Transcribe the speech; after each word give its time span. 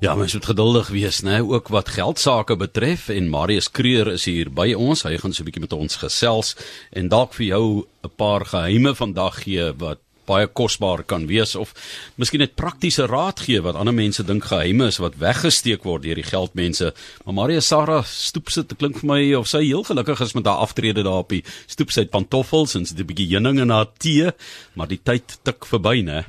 Ja, 0.00 0.14
mens 0.14 0.32
moet 0.32 0.46
geduldig 0.46 0.88
wees, 0.88 1.20
né, 1.20 1.40
ook 1.42 1.68
wat 1.68 1.88
geldsaake 1.88 2.56
betref 2.56 3.08
en 3.08 3.28
Marius 3.28 3.70
Kreer 3.70 4.06
is 4.12 4.28
hier 4.30 4.46
by 4.46 4.68
ons. 4.78 5.02
Hy 5.02 5.16
gaan 5.18 5.32
so 5.34 5.42
'n 5.42 5.46
bietjie 5.50 5.60
met 5.66 5.72
ons 5.72 5.96
gesels 5.96 6.54
en 6.92 7.08
dalk 7.08 7.34
vir 7.34 7.46
jou 7.46 7.86
'n 8.04 8.10
paar 8.16 8.46
geheime 8.46 8.94
vandag 8.94 9.42
gee 9.42 9.72
wat 9.72 9.98
baie 10.26 10.46
kosbaar 10.46 11.02
kan 11.02 11.26
wees 11.26 11.56
of 11.56 11.74
miskien 12.14 12.38
net 12.38 12.54
praktiese 12.54 13.06
raad 13.06 13.40
gee 13.40 13.60
wat 13.60 13.74
ander 13.74 13.94
mense 13.94 14.22
dink 14.22 14.44
geheime 14.44 14.86
is 14.86 14.98
wat 14.98 15.18
weggesteek 15.18 15.82
word 15.82 16.02
deur 16.02 16.14
die 16.14 16.30
geldmense. 16.30 16.92
Maar 17.24 17.34
Maria 17.34 17.60
Sarah 17.60 18.04
stoep 18.04 18.50
sit, 18.50 18.76
klink 18.78 18.98
vir 18.98 19.08
my 19.08 19.34
of 19.34 19.48
sy 19.48 19.64
heel 19.64 19.82
gelukkig 19.82 20.20
is 20.20 20.34
met 20.34 20.46
haar 20.46 20.62
aftrede 20.62 21.02
daar 21.02 21.24
op 21.24 21.28
die 21.28 21.44
stoep 21.66 21.90
sy 21.90 22.04
pantoffels 22.04 22.76
en 22.76 22.86
sy 22.86 22.94
'n 22.94 23.06
bietjie 23.06 23.30
heuning 23.34 23.60
in 23.60 23.70
haar 23.70 23.88
tee, 23.98 24.32
maar 24.74 24.86
die 24.86 25.00
tyd 25.02 25.38
tik 25.42 25.66
verby, 25.66 26.02
né? 26.02 26.24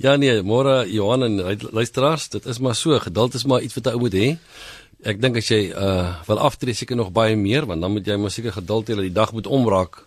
Ja 0.00 0.14
nee, 0.16 0.38
môre 0.40 0.86
Johan 0.88 1.26
en 1.26 1.34
luisteraars, 1.76 2.30
dit 2.32 2.46
is 2.48 2.58
maar 2.58 2.74
so, 2.74 2.96
geduld 2.98 3.34
is 3.36 3.44
maar 3.44 3.60
iets 3.60 3.74
wat 3.76 3.90
jy 3.90 3.98
moet 4.00 4.14
hê. 4.16 4.28
Ek 5.04 5.18
dink 5.20 5.36
as 5.36 5.50
jy 5.52 5.58
uh 5.76 6.14
wil 6.24 6.40
aftree 6.40 6.72
seker 6.72 6.96
nog 6.96 7.10
baie 7.12 7.36
meer, 7.36 7.66
want 7.68 7.84
dan 7.84 7.92
moet 7.92 8.08
jy 8.08 8.16
maar 8.16 8.32
seker 8.32 8.54
geduld 8.56 8.88
hê 8.88 8.96
dat 8.96 9.04
die 9.04 9.12
dag 9.18 9.34
moet 9.36 9.50
omraak. 9.58 10.00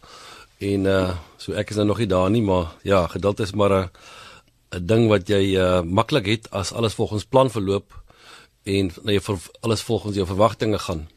En 0.66 0.90
uh 0.90 1.14
so 1.38 1.54
ek 1.54 1.70
is 1.70 1.78
nou 1.78 1.86
nog 1.92 2.02
nie 2.02 2.10
daar 2.10 2.34
nie, 2.34 2.42
maar 2.42 2.74
ja, 2.82 3.06
geduld 3.06 3.46
is 3.46 3.54
maar 3.54 3.74
'n 3.84 3.90
'n 4.80 4.86
ding 4.88 5.08
wat 5.14 5.30
jy 5.30 5.62
uh 5.62 5.86
maklik 5.86 6.26
het 6.26 6.50
as 6.50 6.74
alles 6.74 6.98
volgens 6.98 7.30
plan 7.30 7.54
verloop 7.54 7.94
en 8.66 8.90
jy 9.06 9.22
alles 9.62 9.82
volgens 9.82 10.16
jou 10.16 10.26
verwagtinge 10.26 10.80
gaan. 10.80 11.08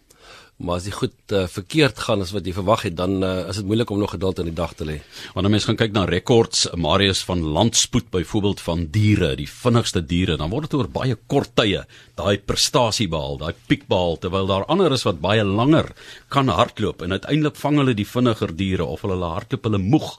Maar 0.56 0.78
as 0.78 0.86
dit 0.88 0.94
goed 0.96 1.32
uh, 1.36 1.44
verkeerd 1.52 1.98
gaan 2.00 2.22
as 2.24 2.30
wat 2.32 2.46
jy 2.48 2.54
verwag 2.56 2.86
het, 2.86 2.94
dan 2.96 3.18
uh, 3.20 3.48
is 3.50 3.58
dit 3.60 3.66
moeilik 3.68 3.90
om 3.92 3.98
nog 4.00 4.14
geduld 4.14 4.38
aan 4.40 4.48
die 4.48 4.56
dag 4.56 4.72
te 4.72 4.86
lê. 4.88 4.94
Wanneer 5.34 5.52
mense 5.52 5.68
gaan 5.68 5.76
kyk 5.76 5.92
na 5.92 6.06
rekords, 6.08 6.64
Marius 6.80 7.20
van 7.28 7.42
landspoed 7.44 8.08
byvoorbeeld 8.14 8.62
van 8.64 8.86
diere, 8.94 9.34
die 9.36 9.48
vinnigste 9.50 10.00
diere, 10.00 10.38
dan 10.40 10.48
word 10.54 10.70
dit 10.70 10.78
oor 10.78 10.88
baie 10.88 11.18
kort 11.28 11.52
tye 11.60 11.84
daai 12.16 12.40
prestasie 12.40 13.08
behaal, 13.12 13.36
daai 13.42 13.52
piek 13.68 13.84
behaal 13.90 14.16
terwyl 14.22 14.48
daar 14.48 14.64
ander 14.72 14.96
is 14.96 15.04
wat 15.04 15.20
baie 15.20 15.44
langer 15.44 15.90
kan 16.32 16.48
hardloop 16.48 17.04
en 17.04 17.12
uiteindelik 17.12 17.60
vang 17.60 17.82
hulle 17.82 17.96
die 17.98 18.08
vinniger 18.08 18.56
diere 18.56 18.88
of 18.88 19.04
hulle 19.04 19.20
hardloop 19.20 19.68
hulle 19.68 19.82
moeg 19.82 20.14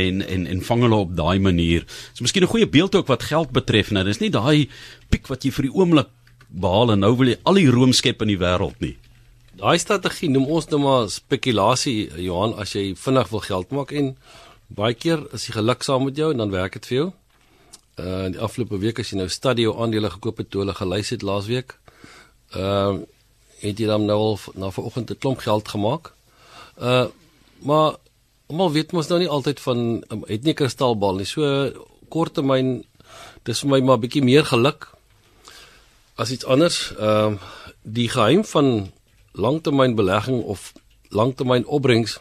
en 0.00 0.24
en 0.24 0.48
en 0.48 0.64
vang 0.70 0.88
hulle 0.88 1.04
op 1.04 1.14
daai 1.18 1.38
manier. 1.44 1.84
So 2.16 2.24
miskien 2.24 2.48
'n 2.48 2.54
goeie 2.54 2.68
beeld 2.68 2.94
ook 2.94 3.12
wat 3.12 3.28
geld 3.28 3.52
betref, 3.52 3.90
nou 3.90 4.04
dis 4.04 4.20
nie 4.20 4.32
daai 4.32 4.68
piek 5.10 5.28
wat 5.28 5.44
jy 5.44 5.50
vir 5.50 5.68
die 5.68 5.76
oomblik 5.76 6.08
behaal 6.48 6.92
en 6.92 7.00
nou 7.00 7.16
wil 7.16 7.28
jy 7.28 7.38
al 7.44 7.54
die 7.54 7.70
room 7.70 7.92
skep 7.92 8.22
in 8.22 8.28
die 8.28 8.40
wêreld 8.40 8.80
nie. 8.80 8.96
Daai 9.64 9.78
strategie 9.80 10.28
noem 10.28 10.50
ons 10.52 10.66
nou 10.68 10.76
maar 10.82 11.06
spekulasie 11.08 12.10
Johan 12.20 12.52
as 12.60 12.74
jy 12.76 12.90
vinnig 13.00 13.30
wil 13.32 13.40
geld 13.40 13.70
maak 13.72 13.94
en 13.96 14.10
baie 14.68 14.92
keer 14.92 15.22
is 15.32 15.46
die 15.46 15.54
geluk 15.54 15.86
saam 15.86 16.02
met 16.04 16.18
jou 16.20 16.26
en 16.34 16.42
dan 16.42 16.50
werk 16.52 16.74
dit 16.76 16.88
vir 16.90 16.96
jou. 16.98 17.06
Uh 18.04 18.26
die 18.34 18.42
afgelope 18.44 18.76
week 18.82 18.98
as 19.00 19.12
jy 19.14 19.22
nou 19.22 19.26
Stadio 19.32 19.70
aandele 19.80 20.10
gekoop 20.12 20.42
het 20.42 20.50
toe 20.52 20.60
hulle 20.60 20.74
gelys 20.76 21.14
het 21.14 21.24
laasweek. 21.24 21.72
Ehm 22.52 22.98
uh, 22.98 23.06
het 23.62 23.80
jy 23.80 23.88
dan 23.88 24.04
nou 24.04 24.18
al 24.20 24.36
na 24.60 24.68
vanoggend 24.68 25.14
'n 25.14 25.18
klomp 25.22 25.40
geld 25.40 25.68
gemaak. 25.72 26.12
Uh 26.76 27.06
maar 27.62 27.96
almal 28.52 28.72
weet 28.72 28.92
mos 28.92 29.08
nou 29.08 29.18
nie 29.18 29.32
altyd 29.36 29.60
van 29.60 29.78
um, 30.10 30.24
het 30.28 30.44
nie 30.44 30.54
kristalbal 30.54 31.16
nie. 31.16 31.24
So 31.24 31.72
korttermyn 32.08 32.84
dis 33.44 33.64
vir 33.64 33.70
my 33.70 33.80
maar 33.80 33.98
bietjie 33.98 34.22
meer 34.22 34.44
geluk 34.44 34.92
as 36.16 36.30
iets 36.30 36.44
anders. 36.44 36.92
Ehm 36.98 37.32
uh, 37.32 37.40
die 37.82 38.08
geheim 38.08 38.44
van 38.44 38.92
langtermynbelegging 39.34 40.42
of 40.42 40.72
langtermynopbrengs 41.14 42.18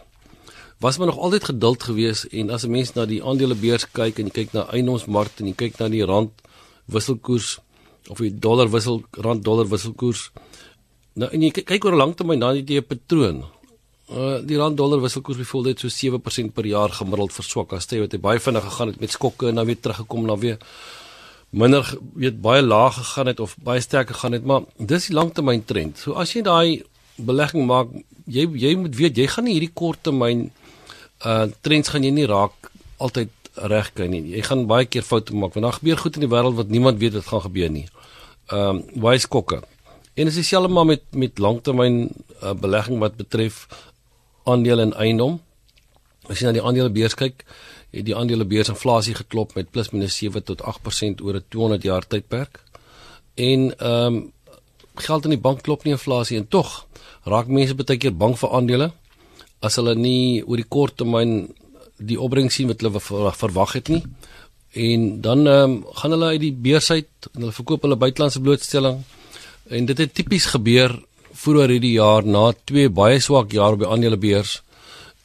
was 0.84 0.98
maar 0.98 1.08
nog 1.08 1.18
altyd 1.18 1.44
geduld 1.44 1.84
geweest 1.84 2.24
en 2.24 2.50
as 2.50 2.64
'n 2.64 2.72
mens 2.72 2.94
na 2.94 3.06
die 3.06 3.24
aandelebeurs 3.24 3.92
kyk 3.92 4.20
en 4.20 4.26
jy 4.26 4.32
kyk 4.32 4.52
na 4.54 4.68
eiendomsmark 4.68 5.40
en 5.40 5.48
jy 5.48 5.54
kyk 5.54 5.78
na 5.78 5.88
die 5.90 6.06
rand 6.06 6.32
wisselkoers 6.86 7.60
of 8.10 8.18
die 8.18 8.40
dollar 8.40 8.70
wissel 8.70 9.04
rand 9.12 9.44
dollar 9.44 9.68
wisselkoers 9.68 10.32
nou 11.14 11.30
en 11.32 11.42
jy 11.42 11.52
kyk 11.52 11.86
oor 11.86 11.94
'n 11.94 12.04
langtermyn 12.04 12.40
dan 12.40 12.56
het 12.56 12.70
jy 12.70 12.78
'n 12.78 12.88
patroon. 12.88 13.44
Uh, 14.10 14.40
die 14.46 14.58
rand 14.58 14.78
dollar 14.78 15.00
wisselkoers 15.02 15.38
bevoel 15.38 15.64
dit 15.64 15.80
so 15.80 15.88
7% 15.88 16.54
per 16.54 16.66
jaar 16.66 16.90
gemiddeld 16.90 17.34
verswak 17.34 17.74
as 17.74 17.88
jy 17.90 18.00
wat 18.00 18.12
hy 18.12 18.20
baie 18.20 18.40
vinnig 18.40 18.64
gegaan 18.64 18.88
het 18.88 19.00
met 19.00 19.12
skokke 19.12 19.48
en 19.48 19.56
dan 19.56 19.66
weer 19.66 19.80
teruggekom 19.80 20.26
na 20.26 20.38
weer 20.38 20.58
minder 21.50 21.98
weet 22.14 22.42
baie 22.42 22.62
laag 22.62 22.94
gegaan 22.94 23.28
het 23.28 23.40
of 23.40 23.56
baie 23.64 23.80
sterk 23.80 24.08
gegaan 24.10 24.32
het 24.32 24.46
maar 24.46 24.62
dis 24.78 25.08
die 25.08 25.16
langtermyn 25.16 25.66
trend. 25.66 25.98
So 25.98 26.14
as 26.14 26.34
jy 26.34 26.42
daai 26.42 26.84
belegging 27.16 27.66
maak, 27.68 27.90
jy 28.26 28.48
jy 28.58 28.76
moet 28.80 28.96
weet 28.96 29.18
jy 29.18 29.28
gaan 29.28 29.48
nie 29.48 29.58
hierdie 29.58 29.74
korttermyn 29.74 30.52
uh 31.26 31.48
trends 31.62 31.90
gaan 31.90 32.04
jy 32.04 32.12
nie 32.12 32.28
raak 32.30 32.72
altyd 32.98 33.30
reg 33.56 33.92
kry 33.94 34.08
nie. 34.10 34.24
Jy 34.34 34.42
gaan 34.48 34.66
baie 34.68 34.86
keer 34.86 35.06
foute 35.06 35.36
maak 35.36 35.54
want 35.54 35.66
daar 35.68 35.80
gebeur 35.80 36.02
goed 36.02 36.18
in 36.18 36.26
die 36.26 36.32
wêreld 36.32 36.58
wat 36.58 36.74
niemand 36.74 37.00
weet 37.00 37.14
wat 37.20 37.30
gaan 37.30 37.46
gebeur 37.48 37.70
nie. 37.70 37.88
Um 38.52 38.84
baie 38.96 39.20
skokke. 39.20 39.62
En 40.14 40.28
dit 40.28 40.34
is 40.34 40.42
dieselfde 40.42 40.74
maar 40.74 40.86
met 40.86 41.04
met 41.12 41.40
langtermyn 41.40 42.10
uh, 42.44 42.54
belegging 42.54 43.00
wat 43.00 43.16
betref 43.16 43.68
aandele 44.44 44.82
en 44.82 44.94
eiendom. 44.94 45.40
As 46.30 46.40
jy 46.40 46.48
na 46.48 46.58
die 46.58 46.64
aandelebeurs 46.64 47.16
kyk, 47.20 47.44
het 47.94 48.06
die 48.06 48.16
aandelebeurs 48.16 48.72
inflasie 48.74 49.16
geklop 49.16 49.56
met 49.58 49.72
plus 49.72 49.92
minus 49.94 50.18
7 50.18 50.44
tot 50.44 50.62
8% 50.62 51.22
oor 51.22 51.36
'n 51.36 51.46
200 51.50 51.84
jaar 51.84 52.08
tydperk. 52.08 52.64
En 53.36 53.78
ehm 53.78 54.16
um, 54.16 54.32
geld 54.96 55.24
in 55.24 55.34
die 55.34 55.42
bank 55.42 55.62
klop 55.62 55.84
nie 55.84 55.94
inflasie 55.94 56.38
en 56.38 56.48
tog 56.48 56.86
raak 57.26 57.48
mense 57.48 57.76
baie 57.76 57.98
keer 57.98 58.16
bang 58.16 58.36
vir 58.40 58.50
aandele 58.58 58.92
as 59.64 59.78
hulle 59.80 59.96
nie 59.96 60.44
oor 60.44 60.60
die 60.60 60.70
kort 60.76 60.98
termyn 61.00 61.48
die 61.98 62.20
opbrengs 62.20 62.58
sien 62.58 62.68
wat 62.68 62.82
hulle 62.84 63.00
verwag 63.38 63.78
het 63.78 63.90
nie. 63.94 64.04
En 64.74 65.22
dan 65.22 65.48
ehm 65.48 65.72
um, 65.72 65.74
gaan 65.94 66.12
hulle 66.16 66.34
uit 66.34 66.42
die 66.42 66.54
beurs 66.66 66.92
uit 66.92 67.30
en 67.34 67.46
hulle 67.46 67.56
verkoop 67.56 67.86
hulle 67.86 67.96
buitelandse 67.96 68.42
blootstelling. 68.42 69.04
En 69.70 69.86
dit 69.86 69.98
het 69.98 70.14
tipies 70.14 70.50
gebeur 70.56 70.98
vroeër 71.44 71.76
hierdie 71.76 71.96
jaar 71.96 72.26
na 72.26 72.52
twee 72.66 72.90
baie 72.90 73.20
swak 73.20 73.54
jare 73.54 73.78
by 73.78 73.86
aandelebeurs. 73.94 74.62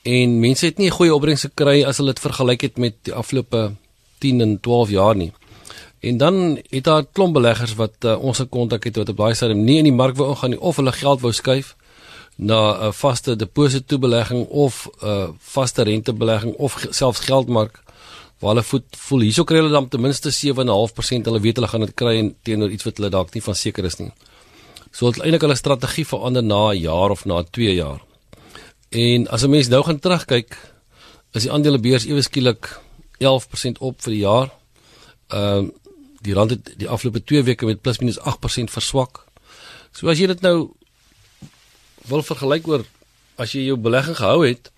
En 0.05 0.39
mense 0.41 0.67
het 0.67 0.79
nie 0.79 0.89
'n 0.89 0.99
goeie 0.99 1.15
opbrengs 1.15 1.47
gekry 1.49 1.85
as 1.85 1.97
hulle 1.97 2.15
dit 2.15 2.27
vergelyk 2.29 2.63
het 2.63 2.79
met 2.79 2.95
die 3.03 3.15
afgelope 3.15 3.75
10 4.19 4.41
en 4.41 4.61
12 4.61 4.91
jaar 4.91 5.17
nie. 5.17 5.33
En 6.01 6.17
dan 6.17 6.59
het 6.71 6.85
daar 6.85 7.05
klomp 7.13 7.35
beleggers 7.35 7.75
wat 7.75 8.05
uh, 8.05 8.23
ons 8.23 8.39
gekontak 8.39 8.85
het 8.85 8.97
wat 8.97 9.09
op 9.09 9.17
daai 9.17 9.35
stadium 9.35 9.65
nie 9.65 9.79
in 9.79 9.85
die 9.85 9.93
mark 9.93 10.17
wou 10.17 10.29
ingaan 10.31 10.51
nie 10.51 10.61
of 10.61 10.77
hulle 10.77 10.93
geld 10.93 11.21
wou 11.21 11.33
skuif 11.33 11.75
na 12.39 12.89
'n 12.89 12.93
vaste 12.93 13.37
depositobelegging 13.37 14.47
of 14.47 14.89
'n 15.03 15.35
vaste 15.39 15.83
rentebelegging 15.83 16.55
of 16.55 16.87
selfs 16.91 17.21
geldmark 17.21 17.83
waar 18.39 18.55
hulle 18.55 18.63
voet 18.63 18.97
voel 18.97 19.21
hierso 19.27 19.45
kry 19.45 19.59
hulle 19.59 19.75
dan 19.75 19.89
ten 19.89 20.01
minste 20.01 20.31
7.5% 20.31 21.27
hulle 21.27 21.41
weet 21.41 21.57
hulle 21.59 21.69
gaan 21.69 21.87
dit 21.87 21.95
kry 21.95 22.35
teenoor 22.43 22.71
iets 22.71 22.87
wat 22.87 22.97
hulle 22.97 23.11
dalk 23.11 23.35
nie 23.35 23.43
van 23.43 23.55
seker 23.55 23.85
is 23.85 23.99
nie. 23.99 24.13
So 24.93 25.07
het 25.07 25.19
eintlik 25.19 25.43
hulle 25.43 25.57
strategie 25.59 26.07
verander 26.07 26.43
na 26.43 26.71
'n 26.71 26.79
jaar 26.79 27.11
of 27.11 27.25
na 27.25 27.43
2 27.43 27.75
jaar. 27.75 28.01
En 28.91 29.29
as 29.29 29.43
'n 29.43 29.51
mens 29.51 29.69
nou 29.69 29.83
gaan 29.83 29.99
terugkyk, 29.99 30.57
is 31.33 31.43
die 31.43 31.53
aandelebeurs 31.53 32.07
ewe 32.07 32.23
skielik 32.23 32.81
11% 33.19 33.79
op 33.79 34.03
vir 34.03 34.13
die 34.13 34.23
jaar. 34.23 34.51
Ehm 35.29 35.65
uh, 35.65 35.71
die 36.21 36.35
rand 36.35 36.51
het 36.51 36.73
die 36.77 36.89
afgelope 36.89 37.25
2 37.25 37.43
weke 37.43 37.67
met 37.67 37.81
plus 37.81 37.99
minus 37.99 38.19
8% 38.19 38.71
verswak. 38.71 39.25
So 39.93 40.09
as 40.09 40.19
jy 40.19 40.27
dit 40.27 40.41
nou 40.41 40.75
wil 42.09 42.23
vergelyk 42.23 42.69
oor 42.69 42.85
as 43.39 43.55
jy 43.55 43.69
jou 43.69 43.77
belegging 43.79 44.17
gehou 44.19 44.43
het, 44.47 44.71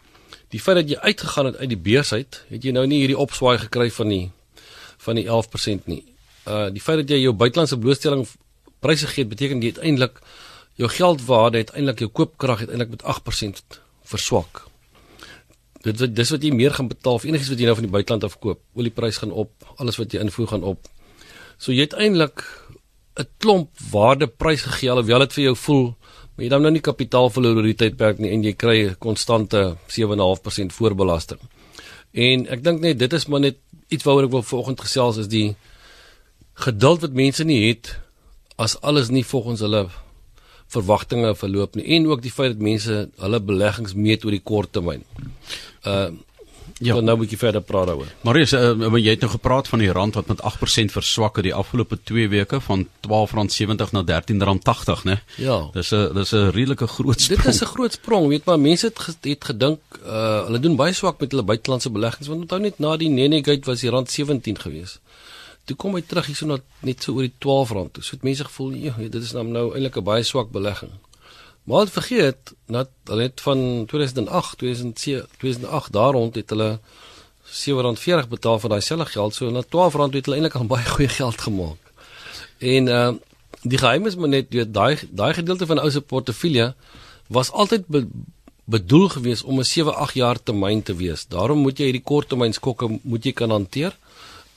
die 0.51 0.61
feit 0.61 0.81
dat 0.81 0.91
jy 0.91 0.99
uitgegaan 1.01 1.51
het 1.51 1.57
uit 1.63 1.71
die 1.73 1.81
beurs 1.81 2.13
uit, 2.13 2.41
het 2.51 2.65
jy 2.65 2.73
nou 2.75 2.87
nie 2.87 3.01
hierdie 3.03 3.19
opswaai 3.19 3.59
gekry 3.67 3.91
van 3.95 4.13
die 4.13 4.25
van 5.01 5.17
die 5.17 5.25
11% 5.25 5.87
nie. 5.89 6.03
Uh 6.45 6.69
die 6.75 6.83
feit 6.85 7.01
dat 7.01 7.13
jy 7.15 7.23
jou 7.23 7.33
buitelandse 7.33 7.79
blootstelling 7.81 8.27
pryse 8.85 9.09
gee, 9.13 9.25
beteken 9.29 9.63
jy 9.63 9.73
uiteindelik 9.77 10.21
jou 10.81 10.89
geldwaarde 10.89 11.63
uiteindelik 11.65 12.05
jou 12.05 12.11
koopkrag 12.11 12.65
uiteindelik 12.65 12.99
met 12.99 13.05
8% 13.05 13.81
verswak. 14.13 14.67
Dit 15.85 16.01
wat 16.01 16.15
dis 16.17 16.33
wat 16.35 16.45
jy 16.45 16.53
meer 16.53 16.75
gaan 16.77 16.91
betaal 16.91 17.21
vir 17.21 17.31
enigiets 17.33 17.53
wat 17.53 17.61
jy 17.63 17.69
nou 17.69 17.77
van 17.79 17.87
die 17.87 17.95
buiteland 17.95 18.25
af 18.25 18.37
koop. 18.39 18.61
Olieprys 18.77 19.21
gaan 19.23 19.33
op, 19.33 19.53
alles 19.81 19.97
wat 20.01 20.13
jy 20.13 20.21
invoer 20.21 20.51
gaan 20.53 20.67
op. 20.75 20.89
So 21.57 21.73
jy 21.73 21.87
het 21.89 21.97
eintlik 21.97 22.45
'n 23.21 23.29
klomp 23.39 23.71
waardeprys 23.91 24.63
gegee 24.69 24.91
alhoewel 24.91 25.25
dit 25.25 25.33
vir 25.33 25.45
jou 25.45 25.57
voel 25.57 25.87
maar 26.41 26.47
jy 26.47 26.55
dan 26.55 26.63
nou 26.65 26.71
nie 26.73 26.81
kapitaal 26.81 27.27
verloor 27.29 27.59
oor 27.61 27.67
die 27.69 27.77
tydperk 27.77 28.21
nie 28.25 28.31
en 28.33 28.41
jy 28.41 28.55
kry 28.57 28.77
'n 28.89 28.97
konstante 28.97 29.77
7.5% 29.93 30.73
voorbelasting. 30.73 31.39
En 32.13 32.47
ek 32.49 32.65
dink 32.65 32.81
net 32.81 32.99
dit 32.99 33.13
is 33.13 33.27
maar 33.29 33.41
net 33.41 33.59
iets 33.89 34.05
waaroor 34.05 34.25
ek 34.25 34.31
wil 34.31 34.43
vanoggend 34.43 34.81
gesels 34.81 35.19
is 35.19 35.29
die 35.29 35.55
geduld 36.55 37.03
wat 37.03 37.13
mense 37.13 37.45
nie 37.45 37.69
het 37.69 37.99
as 38.57 38.81
alles 38.81 39.11
nie 39.11 39.25
volgens 39.25 39.61
hulle 39.61 39.91
verwagtinge 40.69 41.35
verloop 41.35 41.75
nie 41.75 41.85
en 41.85 42.07
ook 42.07 42.23
die 42.23 42.33
feit 42.33 42.53
dat 42.57 42.63
mense 42.63 43.11
hulle 43.19 43.41
beleggings 43.41 43.95
meet 43.95 44.25
oor 44.25 44.33
die 44.33 44.41
kort 44.45 44.73
termyn. 44.73 45.05
Uh 45.85 46.09
Ja, 46.81 46.95
dan 46.95 47.05
nou 47.05 47.17
moet 47.21 47.31
jy 47.31 47.37
verder 47.37 47.61
praat 47.61 47.91
daaroor. 47.91 48.09
Marius, 48.25 48.53
uh, 48.57 48.73
jy 48.97 49.13
het 49.13 49.21
nou 49.21 49.31
gepraat 49.31 49.69
van 49.69 49.83
die 49.83 49.91
rand 49.93 50.17
wat 50.17 50.31
met 50.33 50.41
8% 50.41 50.95
verswak 50.95 51.37
het 51.37 51.45
die 51.45 51.55
afgelope 51.55 51.99
2 52.09 52.29
weke 52.33 52.61
van 52.65 52.87
R12.70 53.05 53.93
na 53.93 54.03
R13.80, 54.07 55.05
né? 55.05 55.19
Ja. 55.37 55.59
Dis 55.75 55.93
'n 55.93 56.15
dis 56.15 56.33
'n 56.33 56.51
redelike 56.57 56.87
groot 56.87 57.21
sprong. 57.21 57.43
Dit 57.43 57.55
is 57.55 57.61
'n 57.61 57.73
groot 57.75 57.93
sprong, 57.93 58.29
weet 58.29 58.45
maar 58.45 58.61
mense 58.61 58.87
het 58.87 59.19
het 59.21 59.45
gedink 59.45 59.81
uh 60.07 60.45
hulle 60.47 60.61
doen 60.61 60.77
baie 60.77 60.93
swak 60.93 61.21
met 61.21 61.31
hulle 61.31 61.45
buitelandse 61.45 61.91
beleggings 61.91 62.29
want 62.29 62.41
onthou 62.41 62.61
net 62.61 62.79
na 62.79 62.97
die 62.97 63.09
Nenegate 63.09 63.65
was 63.65 63.81
die 63.81 63.91
rand 63.91 64.11
17 64.11 64.59
geweest. 64.59 65.01
toe 65.65 65.77
kom 65.77 65.95
hy 65.95 66.03
terug 66.03 66.27
hierso 66.27 66.47
net 66.47 66.65
net 66.87 67.05
so 67.05 67.15
oor 67.15 67.23
die 67.23 67.35
R12 67.39 67.91
toe. 67.93 68.03
So 68.03 68.17
het 68.17 68.27
mense 68.27 68.45
gevoel, 68.45 68.73
ja, 68.89 68.95
dit 68.99 69.23
is 69.23 69.33
nou 69.37 69.45
nou 69.47 69.67
eintlik 69.75 69.97
'n 69.97 70.05
baie 70.05 70.23
swak 70.23 70.51
belegging. 70.51 70.91
Maar 71.65 71.81
het 71.81 71.91
vergeet 71.91 72.53
dat 72.67 72.91
hulle 73.05 73.23
het 73.23 73.41
van 73.41 73.85
2008, 73.87 74.59
2007, 74.59 75.29
2008 75.39 75.93
daar 75.93 76.13
rond 76.13 76.35
het 76.35 76.51
hulle 76.51 76.79
R740 77.51 78.29
betaal 78.29 78.59
vir 78.63 78.71
daai 78.71 78.81
selfe 78.81 79.11
geld. 79.11 79.35
So 79.35 79.51
na 79.51 79.63
R12 79.63 80.15
het 80.15 80.27
hulle 80.27 80.39
eintlik 80.39 80.55
al 80.55 80.71
baie 80.75 80.87
goeie 80.87 81.09
geld 81.09 81.41
gemaak. 81.41 81.93
En 82.59 82.87
uh 82.87 83.11
die 83.63 83.79
geheim 83.79 84.07
is 84.07 84.15
maar 84.17 84.31
net 84.33 84.47
weet 84.57 84.71
daai 84.73 84.97
daai 85.11 85.35
gedeelte 85.37 85.67
van 85.67 85.79
ou 85.79 85.91
se 85.91 86.01
portefeulje 86.01 86.75
was 87.29 87.51
altyd 87.51 87.83
be, 87.87 88.07
bedoel 88.65 89.09
gewees 89.09 89.43
om 89.43 89.59
'n 89.61 89.69
7-8 89.69 90.15
jaar 90.15 90.43
termyn 90.43 90.83
te 90.83 90.95
wees. 90.95 91.27
Daarom 91.29 91.59
moet 91.59 91.79
jy 91.79 91.85
hierdie 91.85 92.09
korttermyn 92.13 92.53
skokke 92.53 92.89
moet 93.03 93.25
jy 93.25 93.33
kan 93.33 93.51
hanteer. 93.51 93.97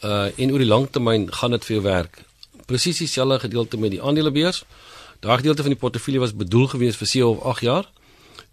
Uh 0.04 0.30
en 0.38 0.52
oor 0.52 0.64
die 0.64 0.74
langtermyn 0.76 1.28
gaan 1.34 1.52
dit 1.52 1.66
vir 1.66 1.76
jou 1.76 1.84
werk. 1.84 2.24
Presies 2.66 2.98
dieselfde 2.98 3.40
gedeelte 3.40 3.78
met 3.78 3.92
die 3.92 4.02
aandelebeurs. 4.02 4.64
Daai 5.24 5.38
gedeelte 5.40 5.64
van 5.64 5.72
die 5.72 5.80
portefeulje 5.80 6.20
was 6.20 6.34
bedoel 6.36 6.66
gewees 6.74 6.98
vir 7.00 7.08
7 7.08 7.28
of 7.30 7.44
8 7.48 7.64
jaar. 7.64 7.86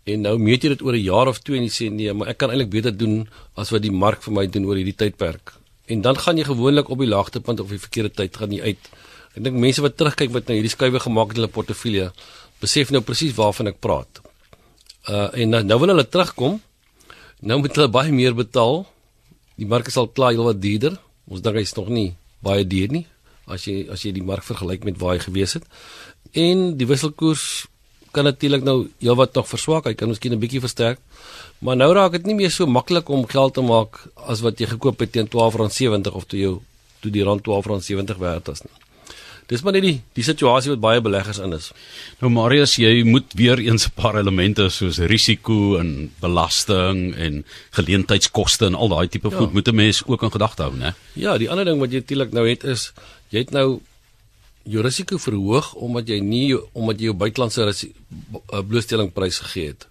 En 0.07 0.21
nou 0.23 0.37
meet 0.39 0.63
jy 0.63 0.69
dit 0.77 0.83
oor 0.87 0.95
'n 0.95 1.03
jaar 1.03 1.27
of 1.27 1.41
2 1.43 1.59
en 1.59 1.65
jy 1.67 1.73
sê 1.75 1.91
nee, 1.91 2.13
maar 2.13 2.29
ek 2.29 2.39
kan 2.39 2.51
eintlik 2.51 2.71
beter 2.71 2.97
doen 2.97 3.29
as 3.57 3.71
wat 3.71 3.83
die 3.83 3.91
mark 3.91 4.23
vir 4.23 4.33
my 4.33 4.47
doen 4.47 4.65
oor 4.65 4.77
hierdie 4.77 4.95
tydperk. 4.95 5.53
En 5.87 6.01
dan 6.01 6.17
gaan 6.17 6.37
jy 6.37 6.45
gewoonlik 6.45 6.89
op 6.89 6.99
die 6.99 7.09
laagtepunt 7.09 7.61
of 7.61 7.69
die 7.69 7.79
verkeerde 7.79 8.11
tyd 8.11 8.37
gaan 8.37 8.53
jy 8.53 8.63
uit. 8.63 8.91
Ek 9.35 9.43
dink 9.45 9.57
mense 9.57 9.83
wat 9.83 9.97
terugkyk 9.97 10.31
wat 10.31 10.47
nou 10.47 10.55
hierdie 10.55 10.71
skuwe 10.71 11.01
gemaak 11.01 11.29
het 11.29 11.37
in 11.37 11.43
hulle 11.43 11.53
portefeulje, 11.53 12.13
besef 12.61 12.91
nou 12.91 13.03
presies 13.03 13.35
waarvan 13.35 13.67
ek 13.67 13.81
praat. 13.81 14.23
Uh 15.09 15.29
en 15.35 15.49
nou, 15.49 15.63
nou 15.63 15.79
wil 15.79 15.89
hulle 15.89 16.09
terugkom. 16.09 16.61
Nou 17.41 17.59
moet 17.59 17.75
hulle 17.75 17.89
baie 17.89 18.13
meer 18.13 18.35
betaal. 18.35 18.87
Die 19.57 19.67
mark 19.67 19.87
is 19.89 19.97
al 19.97 20.09
klaar 20.09 20.31
heelwat 20.31 20.63
duurder. 20.63 21.01
Ons 21.27 21.41
dink 21.41 21.57
hy's 21.57 21.75
nog 21.75 21.89
nie 21.89 22.15
baie 22.41 22.65
duur 22.65 22.89
nie 22.91 23.07
as 23.51 23.67
jy 23.67 23.87
as 23.93 24.05
jy 24.05 24.13
die 24.15 24.25
mark 24.25 24.45
vergelyk 24.47 24.87
met 24.87 24.99
waar 25.01 25.17
hy 25.17 25.25
gewees 25.25 25.57
het. 25.59 25.67
En 26.33 26.77
die 26.77 26.87
wisselkoers 26.87 27.67
kan 28.11 28.25
natuurlik 28.25 28.63
nou 28.63 28.89
heelwat 28.99 29.35
nog 29.35 29.49
verswak. 29.49 29.85
Hy 29.85 29.95
kan 29.95 30.09
miskien 30.09 30.33
'n 30.33 30.39
bietjie 30.39 30.61
versterk. 30.61 30.99
Maar 31.59 31.77
nou 31.77 31.93
raak 31.93 32.13
dit 32.13 32.27
nie 32.27 32.35
meer 32.35 32.51
so 32.51 32.67
maklik 32.67 33.09
om 33.09 33.27
geld 33.27 33.55
te 33.55 33.61
maak 33.61 34.07
as 34.27 34.41
wat 34.41 34.59
jy 34.59 34.67
gekoop 34.67 35.01
het 35.01 35.13
teen 35.13 35.29
R12.70 35.29 36.13
of 36.13 36.25
toe 36.25 36.39
jou 36.39 36.61
toe 37.01 37.11
die 37.11 37.25
rand 37.25 37.47
R12.70 37.47 38.19
werd 38.19 38.47
was 38.47 38.63
nie. 38.63 38.73
Dis 39.51 39.65
maar 39.67 39.75
net 39.75 39.83
die 39.83 39.97
die 40.15 40.25
situasie 40.25 40.71
wat 40.71 40.83
baie 40.83 41.01
beleggers 41.03 41.41
in 41.43 41.53
is. 41.57 41.73
Nou 42.21 42.31
Marius, 42.31 42.77
jy 42.79 43.03
moet 43.03 43.35
weer 43.35 43.59
eens 43.59 43.87
'n 43.87 43.95
paar 43.95 44.19
elemente 44.19 44.69
soos 44.71 44.99
risiko 44.99 45.77
en 45.77 46.13
belasting 46.21 47.15
en 47.17 47.45
geleentheidskoste 47.71 48.67
en 48.67 48.75
al 48.75 48.89
daai 48.89 49.09
tipe 49.09 49.31
ja. 49.31 49.37
goed 49.37 49.53
moet 49.53 49.69
'n 49.69 49.75
mens 49.75 50.03
ook 50.07 50.23
in 50.23 50.31
gedagte 50.31 50.63
hou, 50.63 50.77
né? 50.77 50.95
Ja, 51.15 51.39
die 51.39 51.51
ander 51.51 51.65
ding 51.65 51.81
wat 51.81 51.91
jy 51.91 51.99
natuurlik 51.99 52.33
nou 52.33 52.49
het 52.49 52.65
is 52.65 52.93
jy 53.29 53.39
het 53.39 53.51
nou 53.51 53.81
jou 54.65 54.83
risiko 54.83 55.19
verhoog 55.19 55.75
omdat 55.75 56.09
jy 56.09 56.21
nie 56.21 56.59
omdat 56.73 57.01
jy 57.01 57.11
jou 57.11 57.17
buitelandse 57.17 57.69
eh, 57.71 58.61
blootstellingprys 58.61 59.41
gegee 59.47 59.73
het. 59.73 59.87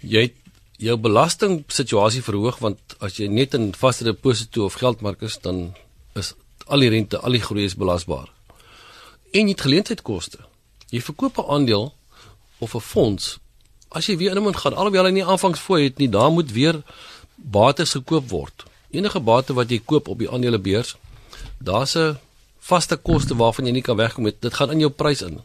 Jy 0.00 0.26
het 0.28 0.40
jou 0.82 0.96
belasting 0.98 1.62
situasie 1.68 2.22
verhoog 2.22 2.58
want 2.58 2.96
as 3.00 3.18
jy 3.18 3.28
net 3.30 3.54
in 3.54 3.72
vaste 3.78 4.04
deposito 4.04 4.66
of 4.66 4.78
geldmark 4.80 5.22
is 5.22 5.38
dan 5.42 5.74
is 6.14 6.34
al 6.66 6.80
die 6.80 6.90
rente, 6.90 7.18
al 7.18 7.36
die 7.36 7.42
groei 7.42 7.64
is 7.64 7.76
belasbaar. 7.76 8.30
En 9.34 9.48
het 9.48 9.60
geleentheidkoste. 9.60 10.38
Jy 10.90 11.00
verkoop 11.00 11.38
'n 11.38 11.50
aandeel 11.50 11.94
of 12.58 12.74
'n 12.74 12.80
fonds. 12.80 13.38
As 13.88 14.06
jy 14.06 14.16
weer 14.16 14.30
in 14.30 14.36
iemand 14.36 14.56
gaan, 14.56 14.74
alhoewel 14.74 15.04
hy 15.04 15.10
nie 15.10 15.24
aanvangsfooi 15.24 15.84
het 15.84 15.98
nie, 15.98 16.08
daar 16.08 16.30
moet 16.30 16.52
weer 16.52 16.82
bates 17.36 17.90
gekoop 17.90 18.28
word. 18.28 18.64
Enige 18.90 19.20
bate 19.20 19.54
wat 19.54 19.70
jy 19.70 19.80
koop 19.84 20.08
op 20.08 20.18
die 20.18 20.30
aandelebeurs, 20.30 20.96
daar's 21.58 21.94
'n 21.94 22.18
vaste 22.64 22.96
koste 22.96 23.36
waarvan 23.36 23.68
jy 23.68 23.74
nie 23.76 23.84
kan 23.84 23.96
wegkom 23.96 24.24
met 24.24 24.40
dit 24.40 24.54
gaan 24.54 24.72
in 24.72 24.84
jou 24.84 24.90
prys 24.90 25.22
in. 25.26 25.40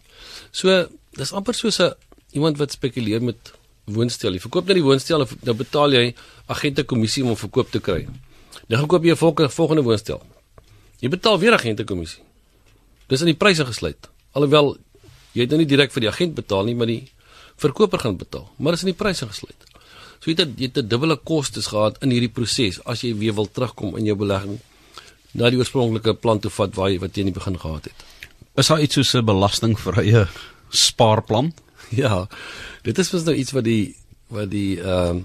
So 0.52 0.88
dis 1.18 1.34
amper 1.34 1.54
soos 1.54 1.80
'n 1.80 1.94
iemand 2.34 2.58
wat 2.58 2.72
spekuleer 2.72 3.22
met 3.22 3.54
woonstel. 3.86 4.34
Jy 4.34 4.40
verkoop 4.40 4.68
net 4.68 4.76
die 4.76 4.84
woonstel 4.84 5.22
en 5.22 5.28
nou 5.44 5.56
betaal 5.56 5.94
jy 5.94 6.16
agente 6.48 6.84
kommissie 6.84 7.24
om 7.24 7.30
hom 7.30 7.38
verkoop 7.38 7.72
te 7.72 7.80
kry. 7.80 8.08
Dan 8.68 8.88
koop 8.88 9.04
jy 9.04 9.12
'n 9.12 9.18
volgende 9.18 9.50
volgende 9.50 9.84
woonstel. 9.84 10.22
Jy 11.00 11.10
betaal 11.10 11.40
weer 11.40 11.54
agente 11.54 11.84
kommissie. 11.84 12.22
Dis 13.08 13.22
in 13.22 13.28
die 13.28 13.38
pryse 13.38 13.66
gesluit. 13.66 14.10
Alhoewel 14.34 14.78
jy 15.34 15.42
dit 15.46 15.50
nou 15.50 15.58
nie 15.58 15.68
direk 15.68 15.92
vir 15.92 16.02
die 16.02 16.10
agent 16.10 16.36
betaal 16.36 16.64
nie, 16.66 16.76
maar 16.76 16.88
die 16.88 17.12
verkoper 17.58 18.00
gaan 18.00 18.18
betaal. 18.18 18.50
Maar 18.58 18.72
dis 18.72 18.84
in 18.84 18.94
die 18.94 19.04
pryse 19.04 19.26
gesluit. 19.28 19.64
So 20.20 20.32
jy 20.32 20.36
het 20.38 20.50
jy 20.58 20.66
het 20.66 20.78
'n 20.78 20.88
dubbele 20.88 21.18
kostes 21.18 21.68
gehad 21.68 21.98
in 22.04 22.12
hierdie 22.12 22.32
proses 22.32 22.80
as 22.86 23.02
jy 23.02 23.16
weer 23.16 23.34
wil 23.34 23.48
terugkom 23.48 23.98
in 23.98 24.06
jou 24.06 24.16
belegging 24.16 24.60
na 25.32 25.50
die 25.50 25.60
oorspronklike 25.60 26.14
plan 26.14 26.40
toe 26.40 26.52
vat 26.52 26.76
waar 26.76 26.90
jy 26.90 27.00
wat 27.00 27.16
jy 27.16 27.26
in 27.26 27.32
die 27.32 27.40
begin 27.40 27.60
gehad 27.60 27.90
het. 27.92 28.06
Is 28.58 28.68
daar 28.68 28.82
iets 28.82 28.94
soos 28.94 29.14
'n 29.16 29.26
belastingvrye 29.26 30.28
spaarplan? 30.70 31.54
Ja. 31.90 32.28
Dit 32.84 33.00
is 33.00 33.12
mos 33.12 33.24
nou 33.24 33.36
iets 33.36 33.52
wat 33.52 33.64
die 33.64 33.96
wat 34.30 34.50
die 34.50 34.78
ehm 34.82 35.18
uh, 35.18 35.24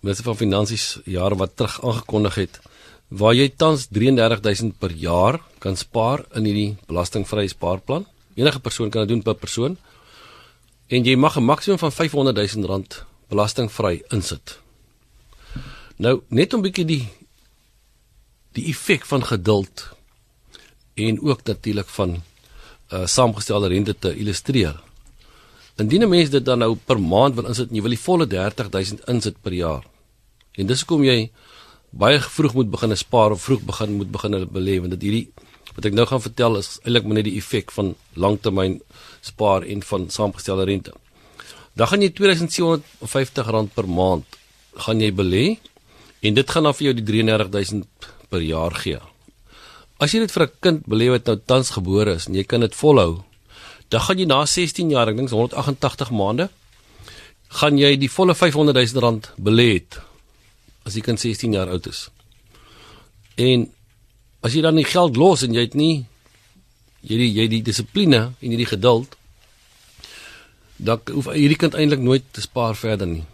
minister 0.00 0.24
van 0.24 0.36
finansies 0.36 1.00
jare 1.04 1.34
wat 1.34 1.56
terug 1.56 1.80
aangekondig 1.82 2.34
het 2.34 2.60
waar 3.08 3.34
jy 3.34 3.48
tans 3.56 3.86
33000 3.88 4.78
per 4.78 4.92
jaar 4.92 5.40
kan 5.58 5.76
spaar 5.76 6.24
in 6.34 6.44
hierdie 6.44 6.76
belastingvrye 6.86 7.48
spaarplan. 7.48 8.06
Enige 8.34 8.60
persoon 8.60 8.90
kan 8.90 9.06
dit 9.06 9.14
doen 9.14 9.22
per 9.22 9.34
persoon. 9.34 9.76
En 10.88 11.04
jy 11.04 11.16
mag 11.16 11.36
'n 11.36 11.44
maksimum 11.44 11.78
van 11.78 11.92
500 11.92 12.54
000 12.54 12.66
rand 12.66 13.04
belastingvry 13.28 14.02
insit. 14.10 14.58
Nou, 15.96 16.20
net 16.28 16.54
om 16.54 16.62
bietjie 16.62 16.84
die 16.84 17.08
die 18.54 18.68
effek 18.70 19.06
van 19.10 19.24
geduld 19.24 19.88
en 20.94 21.20
ook 21.20 21.42
natuurlik 21.44 21.90
van 21.98 22.22
uh 22.92 23.06
saamgestelde 23.06 23.68
rente 23.68 23.94
te 23.98 24.14
illustreer. 24.16 24.76
Indien 25.76 26.02
'n 26.02 26.08
mens 26.08 26.30
dit 26.30 26.44
dan 26.44 26.58
nou 26.58 26.76
per 26.76 27.00
maand 27.00 27.34
wil 27.34 27.46
insit, 27.46 27.70
jy 27.70 27.82
wil 27.82 27.90
die 27.90 28.04
volle 28.06 28.26
30000 28.26 29.00
insit 29.08 29.36
per 29.42 29.52
jaar. 29.52 29.84
En 30.52 30.66
dis 30.66 30.80
hoekom 30.80 31.04
jy 31.04 31.30
baie 31.90 32.20
vroeg 32.20 32.54
moet 32.54 32.70
begin 32.70 32.96
spaar 32.96 33.30
of 33.30 33.42
vroeg 33.42 33.62
begin 33.62 33.96
moet 33.96 34.10
begin 34.10 34.48
belê 34.50 34.80
want 34.80 34.90
dit 34.90 35.02
hierdie 35.02 35.28
wat 35.74 35.84
ek 35.84 35.94
nou 35.94 36.06
gaan 36.06 36.22
vertel 36.22 36.58
is 36.58 36.78
eintlik 36.84 37.04
maar 37.04 37.18
net 37.18 37.28
die 37.28 37.38
effek 37.38 37.72
van 37.74 37.94
langtermyn 38.14 38.80
spaar 39.20 39.62
en 39.62 39.82
van 39.82 40.10
saamgestelde 40.10 40.64
rente. 40.64 40.92
Dan 41.74 41.86
gaan 41.86 42.02
jy 42.02 42.10
R2750 42.10 43.74
per 43.74 43.88
maand 43.88 44.38
gaan 44.86 45.00
jy 45.00 45.10
belê 45.12 45.58
en 46.22 46.34
dit 46.34 46.50
gaan 46.50 46.62
dan 46.62 46.74
vir 46.74 46.86
jou 46.86 46.94
die 46.94 47.06
33000 47.10 48.10
per 48.34 48.42
jaar 48.42 48.74
gee. 48.82 48.98
As 50.02 50.10
jy 50.10 50.24
dit 50.24 50.34
vir 50.34 50.44
'n 50.46 50.58
kind 50.60 50.80
belê 50.90 51.06
wat 51.14 51.26
nou 51.30 51.38
tans 51.46 51.70
gebore 51.70 52.16
is 52.18 52.26
en 52.26 52.34
jy 52.34 52.44
kan 52.44 52.60
dit 52.60 52.74
volhou, 52.74 53.22
dan 53.90 54.00
gaan 54.00 54.18
jy 54.18 54.26
na 54.26 54.44
16 54.46 54.90
jaar, 54.90 55.08
ek 55.08 55.16
dink 55.16 55.30
188 55.30 56.10
maande, 56.10 56.48
gaan 57.48 57.78
jy 57.78 57.96
die 57.96 58.10
volle 58.10 58.34
500 58.34 58.74
000 58.74 59.00
rand 59.04 59.30
belê 59.38 59.74
het 59.74 60.00
as 60.84 60.96
die 60.98 61.02
kind 61.02 61.20
16 61.20 61.52
jaar 61.52 61.70
oud 61.70 61.86
is. 61.86 62.10
En 63.36 63.70
as 64.42 64.52
jy 64.52 64.62
dan 64.62 64.76
die 64.76 64.84
geld 64.84 65.16
los 65.16 65.42
en 65.42 65.54
jy 65.54 65.62
het 65.68 65.74
nie 65.74 66.04
jy 67.02 67.16
die 67.20 67.32
jy 67.32 67.46
die 67.48 67.62
dissipline 67.62 68.20
en 68.40 68.50
jy 68.50 68.56
die 68.56 68.72
geduld 68.72 69.16
dan 70.76 71.00
hoef 71.12 71.30
hierdie 71.32 71.60
kind 71.60 71.76
eintlik 71.78 72.02
nooit 72.02 72.24
te 72.32 72.42
spaar 72.42 72.74
verder 72.76 73.06
nie. 73.06 73.24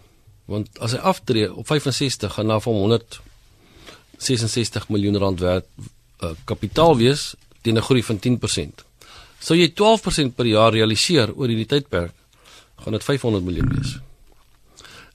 Want 0.45 0.79
as 0.79 0.93
hy 0.95 1.01
aftree 1.11 1.49
op 1.49 1.67
65 1.67 2.37
gaan 2.37 2.47
na 2.47 2.59
van 2.59 2.73
100 2.73 3.19
66 4.21 4.89
miljoen 4.93 5.17
rand 5.17 5.39
werd 5.41 5.65
uh, 6.21 6.31
kapitaal 6.45 6.97
wees 6.97 7.33
teen 7.61 7.77
'n 7.77 7.85
groei 7.87 8.03
van 8.03 8.19
10%. 8.19 8.85
Sou 9.39 9.57
jy 9.57 9.73
12% 9.73 10.35
per 10.35 10.45
jaar 10.45 10.71
realiseer 10.73 11.33
oor 11.35 11.47
hierdie 11.47 11.65
tydperk, 11.65 12.13
gaan 12.83 12.93
dit 12.93 13.03
500 13.03 13.43
miljoen 13.43 13.69
wees. 13.75 13.97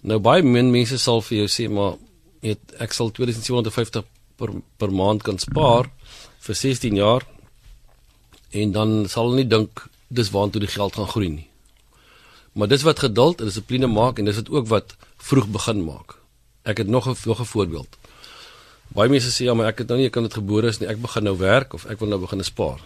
Nou 0.03 0.19
baie 0.19 0.43
min 0.43 0.71
mense 0.71 0.99
sal 0.99 1.23
vir 1.23 1.39
jou 1.39 1.49
sê 1.51 1.69
maar 1.71 1.97
het, 2.43 2.61
ek 2.79 2.93
sal 2.93 3.11
2750 3.11 4.05
per 4.37 4.51
per 4.79 4.91
maand 4.91 5.23
kan 5.23 5.39
spaar 5.39 5.91
vir 6.47 6.55
16 6.55 6.97
jaar 6.97 7.27
en 8.51 8.73
dan 8.73 9.09
sal 9.09 9.29
hulle 9.29 9.43
nie 9.43 9.51
dink 9.51 9.89
dis 10.09 10.31
waartoe 10.31 10.63
die 10.63 10.71
geld 10.71 10.95
gaan 10.95 11.11
groei 11.11 11.29
nie. 11.29 11.49
Maar 12.57 12.69
dis 12.69 12.87
wat 12.87 13.03
geduld 13.05 13.41
en 13.41 13.51
dissipline 13.51 13.87
maak 13.91 14.19
en 14.19 14.25
dis 14.25 14.39
dit 14.41 14.51
ook 14.51 14.69
wat 14.69 14.97
vroeg 15.17 15.49
begin 15.53 15.83
maak. 15.85 16.17
Ek 16.65 16.79
het 16.79 16.89
nog 16.89 17.09
'n 17.09 17.17
nog 17.27 17.41
'n 17.41 17.53
voorbeeld. 17.55 17.99
Baie 18.97 19.13
mense 19.13 19.29
sê 19.29 19.45
ja, 19.45 19.55
maar 19.55 19.69
ek 19.75 19.83
het 19.83 19.91
nou 19.93 19.99
nie 20.01 20.09
ek 20.09 20.15
kan 20.17 20.25
dit 20.25 20.37
gebore 20.39 20.71
is 20.73 20.79
nie. 20.81 20.89
Ek 20.89 21.01
begin 21.03 21.27
nou 21.29 21.35
werk 21.37 21.75
of 21.77 21.85
ek 21.93 22.01
wil 22.01 22.09
nou 22.15 22.21
begin 22.23 22.41
spaar. 22.47 22.81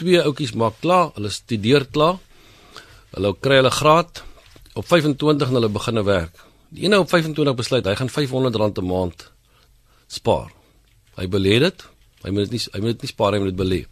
Twee 0.00 0.20
ouetjies 0.20 0.52
maak 0.60 0.76
klaar, 0.82 1.14
hulle 1.16 1.30
studeer 1.32 1.86
klaar. 1.88 2.18
Hulle 3.14 3.32
kry 3.40 3.62
hulle 3.62 3.72
graad 3.72 4.22
op 4.76 4.86
25 4.86 5.48
en 5.48 5.58
hulle 5.58 5.72
begin 5.72 5.96
nou 5.96 6.04
werk. 6.04 6.44
Die 6.70 6.84
een 6.84 6.98
op 6.98 7.08
25 7.10 7.56
besluit 7.56 7.88
hy 7.88 7.96
gaan 7.96 8.12
R500 8.12 8.78
'n 8.82 8.86
maand 8.86 9.30
spaar. 10.06 10.52
Hy 11.16 11.26
belê 11.26 11.58
dit. 11.58 11.86
Hy 12.22 12.30
moet 12.30 12.50
dit 12.50 12.52
nie 12.52 12.60
hy 12.72 12.80
moet 12.80 12.92
dit 12.92 13.02
nie 13.02 13.08
spaar, 13.08 13.32
hy 13.32 13.38
moet 13.40 13.56
dit 13.56 13.60
belê. 13.64 13.84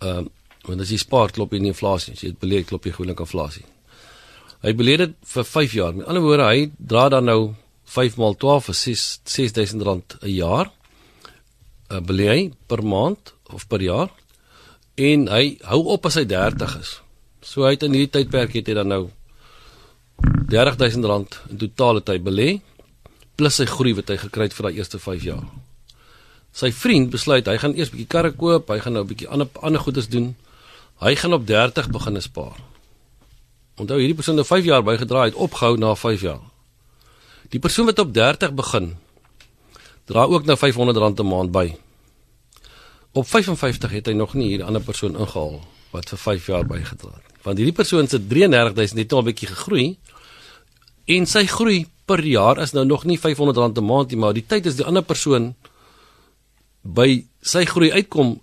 Ehm 0.00 0.24
uh, 0.24 0.28
want 0.64 0.80
as 0.80 0.90
jy 0.92 0.98
spaar 1.00 1.32
klop 1.32 1.52
jy 1.52 1.58
nie 1.58 1.72
inflasie, 1.72 2.12
as 2.12 2.20
jy 2.20 2.32
dit 2.32 2.40
belê 2.40 2.64
klop 2.64 2.84
jy 2.84 2.92
gewoonlik 2.92 3.20
inflasie. 3.20 3.64
Hy 4.60 4.72
belê 4.76 4.96
dit 4.96 5.14
vir 5.24 5.44
5 5.44 5.72
jaar. 5.72 5.94
Met 5.96 6.06
ander 6.06 6.22
woorde, 6.22 6.44
hy 6.44 6.70
dra 6.76 7.08
dan 7.08 7.24
nou 7.24 7.54
5 7.90 8.16
maal 8.16 8.36
12 8.38 8.68
is 8.68 8.82
6 8.86 9.06
6000 9.24 9.82
rand 9.82 10.16
'n 10.20 10.34
jaar. 10.34 10.70
uh, 11.90 12.00
belê 12.00 12.26
hy 12.30 12.40
per 12.70 12.82
maand 12.86 13.34
of 13.50 13.66
per 13.70 13.82
jaar 13.82 14.10
en 15.00 15.26
hy 15.32 15.56
hou 15.70 15.80
op 15.94 16.06
as 16.06 16.18
hy 16.20 16.26
30 16.28 16.76
is. 16.80 16.98
So 17.42 17.64
hy 17.64 17.74
het 17.74 17.86
in 17.86 17.96
hierdie 17.96 18.12
tydperk 18.18 18.54
het 18.58 18.68
hy 18.68 18.76
dan 18.78 18.92
nou 18.92 19.02
R30000 20.50 21.38
in 21.54 21.60
totaal 21.62 22.00
het 22.00 22.12
hy 22.12 22.18
belê 22.22 22.48
plus 23.40 23.56
sy 23.56 23.66
groei 23.70 23.94
wat 23.96 24.10
hy 24.12 24.18
gekry 24.20 24.48
het 24.48 24.56
vir 24.56 24.68
daai 24.68 24.78
eerste 24.82 25.00
5 25.00 25.24
jaar. 25.24 25.46
Sy 26.52 26.72
vriend 26.74 27.12
besluit 27.12 27.46
hy 27.48 27.56
gaan 27.62 27.76
eers 27.78 27.92
bietjie 27.92 28.10
karre 28.10 28.34
koop, 28.36 28.68
hy 28.68 28.80
gaan 28.82 28.98
nou 28.98 29.04
'n 29.04 29.10
bietjie 29.10 29.30
ander 29.30 29.48
ander 29.62 29.80
goedes 29.80 30.10
doen. 30.10 30.34
Hy 31.00 31.14
gaan 31.16 31.32
op 31.32 31.46
30 31.46 31.88
begin 31.90 32.20
spaar. 32.20 32.58
Onthou 33.80 33.96
hierdie 33.96 34.14
persoon 34.18 34.36
het 34.36 34.46
5 34.46 34.64
jaar 34.64 34.82
bygedra 34.82 35.24
het 35.24 35.34
opgehou 35.34 35.78
na 35.78 35.94
5 35.94 36.20
jaar. 36.20 36.49
Die 37.50 37.58
persoon 37.58 37.90
wat 37.90 37.98
op 37.98 38.12
30 38.14 38.54
begin 38.54 38.92
dra 40.10 40.26
ook 40.26 40.46
nou 40.46 40.56
R500 40.58 41.20
'n 41.20 41.26
maand 41.26 41.52
by. 41.52 41.76
Op 43.12 43.26
55 43.26 43.90
het 43.90 44.06
hy 44.06 44.12
nog 44.12 44.34
nie 44.34 44.48
hierdie 44.48 44.66
ander 44.66 44.82
persoon 44.82 45.16
ingehaal 45.16 45.60
wat 45.90 46.08
vir 46.08 46.18
5 46.18 46.46
jaar 46.46 46.66
bygedra 46.66 47.10
het. 47.10 47.26
Want 47.42 47.58
hierdie 47.58 47.74
persoon 47.74 48.08
se 48.08 48.18
33000 48.18 48.98
het 48.98 49.12
al 49.12 49.22
'n 49.22 49.24
bietjie 49.24 49.48
gegroei 49.48 49.98
en 51.04 51.26
sy 51.26 51.46
groei 51.46 51.86
per 52.04 52.24
jaar 52.24 52.58
is 52.58 52.72
nou 52.72 52.84
nog 52.84 53.04
nie 53.04 53.18
R500 53.18 53.78
'n 53.78 53.84
maand 53.84 54.10
nie, 54.10 54.18
maar 54.18 54.32
die 54.32 54.46
tyd 54.46 54.66
is 54.66 54.76
die 54.76 54.84
ander 54.84 55.02
persoon 55.02 55.54
by 56.82 57.24
sy 57.42 57.64
groei 57.64 57.92
uitkom 57.92 58.40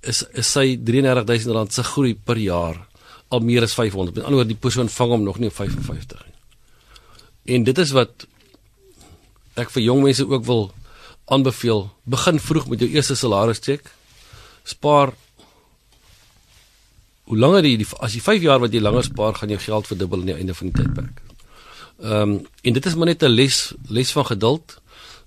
is 0.00 0.24
is 0.32 0.52
sy 0.52 0.76
R33000 0.76 1.72
se 1.72 1.82
groei 1.82 2.14
per 2.14 2.36
jaar 2.36 2.88
al 3.30 3.40
meer 3.40 3.62
as 3.62 3.74
500. 3.74 4.14
Met 4.14 4.24
ander 4.24 4.40
woorde, 4.40 4.54
die 4.54 4.60
persoon 4.60 4.88
vang 4.88 5.10
hom 5.10 5.22
nog 5.22 5.38
nie 5.38 5.48
op 5.48 5.54
55 5.54 6.24
nie. 6.26 7.54
En 7.54 7.64
dit 7.64 7.78
is 7.78 7.90
wat 7.90 8.26
ek 9.54 9.70
vir 9.70 9.82
jong 9.82 10.02
mense 10.02 10.26
ook 10.26 10.44
wil 10.44 10.70
aanbeveel. 11.30 11.88
Begin 12.04 12.40
vroeg 12.40 12.68
met 12.68 12.80
jou 12.80 12.90
eerste 12.90 13.16
salaris 13.16 13.62
check. 13.62 13.90
Spaar 14.64 15.14
hoe 17.30 17.38
langer 17.38 17.64
jy 17.64 17.86
as 18.02 18.14
jy 18.14 18.20
5 18.20 18.42
jaar 18.42 18.60
wat 18.60 18.72
jy 18.74 18.80
langer 18.82 19.06
spaar, 19.06 19.34
gaan 19.38 19.52
jou 19.54 19.58
geld 19.62 19.86
verdubbel 19.86 20.20
aan 20.20 20.32
die 20.32 20.38
einde 20.38 20.54
van 20.54 20.70
die 20.70 20.82
tydperk. 20.82 21.20
Ehm 22.00 22.22
um, 22.22 22.38
en 22.62 22.72
dit 22.72 22.86
is 22.86 22.94
maar 22.94 23.06
net 23.06 23.22
'n 23.22 23.30
les 23.30 23.74
les 23.88 24.12
van 24.12 24.26
geduld 24.26 24.80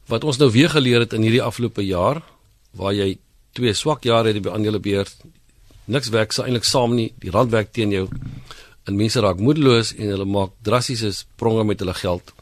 wat 0.08 0.24
ons 0.24 0.38
nou 0.38 0.52
weer 0.52 0.70
geleer 0.70 1.00
het 1.00 1.14
in 1.14 1.22
hierdie 1.22 1.42
afgelope 1.42 1.86
jaar 1.86 2.22
waar 2.72 2.94
jy 2.94 3.18
twee 3.54 3.74
swak 3.74 4.04
jare 4.04 4.34
het 4.34 4.42
by 4.42 4.50
aandelebeurt 4.50 5.16
niks 5.86 6.10
werk 6.10 6.32
se 6.32 6.44
eintlik 6.44 6.64
saam 6.64 6.96
nie. 6.96 7.12
Die 7.20 7.32
rand 7.32 7.52
werk 7.52 7.72
teen 7.72 7.92
jou. 7.92 8.08
En 8.88 8.96
mense 8.96 9.20
raak 9.20 9.40
moedeloos 9.40 9.94
en 9.96 10.14
hulle 10.16 10.26
maak 10.26 10.56
drastiese 10.64 11.12
spronge 11.16 11.64
met 11.64 11.80
hulle 11.80 11.94
geld. 11.94 12.34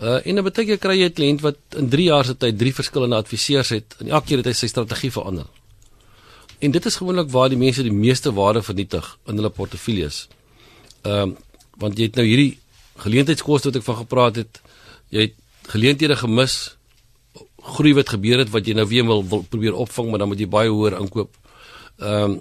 Uh 0.00 0.26
en 0.26 0.34
dan 0.34 0.44
baie 0.44 0.66
keer 0.66 0.78
kry 0.78 0.96
jy 0.98 1.08
'n 1.08 1.12
kliënt 1.12 1.40
wat 1.40 1.58
in 1.76 1.88
3 1.88 2.04
jaar 2.04 2.24
se 2.24 2.36
tyd 2.36 2.58
drie 2.58 2.74
verskillende 2.74 3.16
adviseurs 3.16 3.68
het 3.68 3.96
en 3.98 4.08
elke 4.08 4.26
keer 4.26 4.36
het 4.38 4.46
hy 4.46 4.52
sy 4.52 4.66
strategie 4.66 5.12
verander. 5.12 5.46
En 6.58 6.70
dit 6.70 6.86
is 6.86 6.96
gewoonlik 6.96 7.30
waar 7.30 7.48
die 7.48 7.58
mense 7.58 7.82
die 7.82 7.92
meeste 7.92 8.32
waarde 8.32 8.62
vernietig 8.62 9.18
in 9.26 9.36
hulle 9.36 9.50
portefeuilles. 9.50 10.28
Ehm 11.02 11.30
uh, 11.30 11.36
want 11.78 11.98
jy 11.98 12.04
het 12.04 12.16
nou 12.16 12.26
hierdie 12.26 12.58
geleentheidskoste 13.00 13.68
wat 13.68 13.76
ek 13.76 13.82
van 13.82 13.96
gepraat 13.96 14.36
het. 14.36 14.60
Jy 15.08 15.20
het 15.20 15.34
geleenthede 15.72 16.16
gemis 16.16 16.76
groei 17.62 17.94
wat 17.94 18.08
gebeur 18.08 18.38
het 18.38 18.50
wat 18.50 18.66
jy 18.66 18.74
nou 18.74 18.86
weer 18.86 19.06
wil, 19.06 19.24
wil 19.24 19.44
probeer 19.48 19.74
opvang 19.74 20.10
maar 20.10 20.18
dan 20.18 20.28
moet 20.28 20.40
jy 20.40 20.48
baie 20.48 20.68
hoër 20.70 20.98
inkoop. 21.00 21.36
Ehm 21.98 22.30
um, 22.30 22.40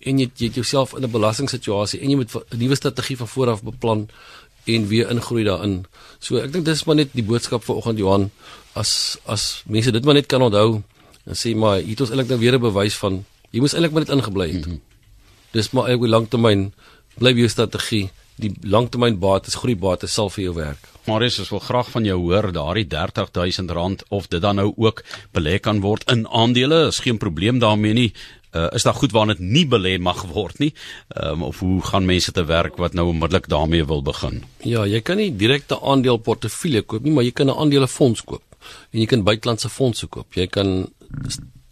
en 0.00 0.18
jy 0.18 0.30
jy 0.36 0.48
jouself 0.48 0.94
in 0.96 1.04
'n 1.04 1.10
belastingssituasie 1.10 2.00
en 2.00 2.10
jy 2.10 2.16
moet 2.16 2.34
'n 2.34 2.58
nuwe 2.58 2.74
strategie 2.74 3.16
van 3.16 3.28
vooraf 3.28 3.62
beplan 3.62 4.08
en 4.66 4.86
weer 4.88 5.10
ingroei 5.10 5.44
daarin. 5.44 5.84
So 6.18 6.36
ek 6.36 6.52
dink 6.52 6.64
dis 6.64 6.84
maar 6.86 6.96
net 6.96 7.12
die 7.12 7.24
boodskap 7.26 7.64
vir 7.64 7.76
oggend 7.76 7.98
Johan 7.98 8.30
as 8.78 9.18
as 9.26 9.62
mense 9.66 9.92
dit 9.92 10.04
maar 10.04 10.14
net 10.14 10.28
kan 10.30 10.42
onthou 10.42 10.82
en 11.26 11.36
sê 11.36 11.54
maar 11.56 11.80
hier 11.80 11.94
het 11.94 12.00
ons 12.00 12.10
eintlik 12.10 12.28
nou 12.28 12.38
weer 12.38 12.54
'n 12.54 12.60
bewys 12.60 12.96
van 13.02 13.24
jy 13.50 13.60
moes 13.60 13.74
eintlik 13.74 13.92
maar 13.92 14.04
net 14.04 14.14
ingebly 14.16 14.48
het. 14.52 14.66
Mm 14.66 14.72
-hmm. 14.72 14.80
Dis 15.52 15.70
maar 15.72 15.88
eintlik 15.88 16.10
langtermyn 16.10 16.72
bly 17.18 17.32
jou 17.34 17.48
strategie 17.48 18.10
die 18.40 18.52
langtermynbates 18.62 19.58
groeibates 19.60 20.14
sal 20.16 20.30
vir 20.30 20.44
jou 20.44 20.54
werk. 20.54 20.88
Marius, 21.08 21.38
ek 21.42 21.50
wil 21.50 21.62
graag 21.64 21.90
van 21.90 22.04
jou 22.04 22.18
hoor 22.18 22.50
daardie 22.52 22.86
R30000 22.88 24.06
of 24.08 24.28
dit 24.32 24.42
dan 24.42 24.60
nou 24.60 24.72
ook 24.76 25.02
belê 25.36 25.58
kan 25.60 25.80
word 25.84 26.04
in 26.12 26.26
aandele. 26.28 26.86
Is 26.88 27.02
geen 27.04 27.18
probleem 27.18 27.58
daarmee 27.58 27.92
nie 27.92 28.12
uh, 28.52 28.68
is 28.74 28.82
daar 28.82 28.94
goed 28.94 29.12
waarna 29.12 29.34
dit 29.38 29.46
nie 29.56 29.66
belê 29.66 29.98
mag 29.98 30.22
word 30.32 30.58
nie? 30.58 30.72
Um, 31.16 31.42
of 31.42 31.58
hoe 31.58 31.80
gaan 31.82 32.04
mense 32.04 32.32
te 32.32 32.44
werk 32.44 32.76
wat 32.76 32.94
nou 32.94 33.08
onmiddellik 33.08 33.48
daarmee 33.48 33.84
wil 33.84 34.02
begin? 34.02 34.42
Ja 34.64 34.86
jy 34.86 35.00
kan 35.00 35.16
nie 35.16 35.30
direkte 35.36 35.80
aandeel 35.80 36.18
portefeulje 36.18 36.82
koop 36.82 37.02
nie 37.04 37.12
maar 37.12 37.24
jy 37.24 37.32
kan 37.32 37.46
'n 37.46 37.58
aandelefonds 37.58 38.24
koop. 38.24 38.42
En 38.92 39.00
jy 39.00 39.06
kan 39.06 39.24
buitelandse 39.24 39.68
fondse 39.68 40.06
koop. 40.06 40.34
Jy 40.34 40.46
kan 40.46 40.88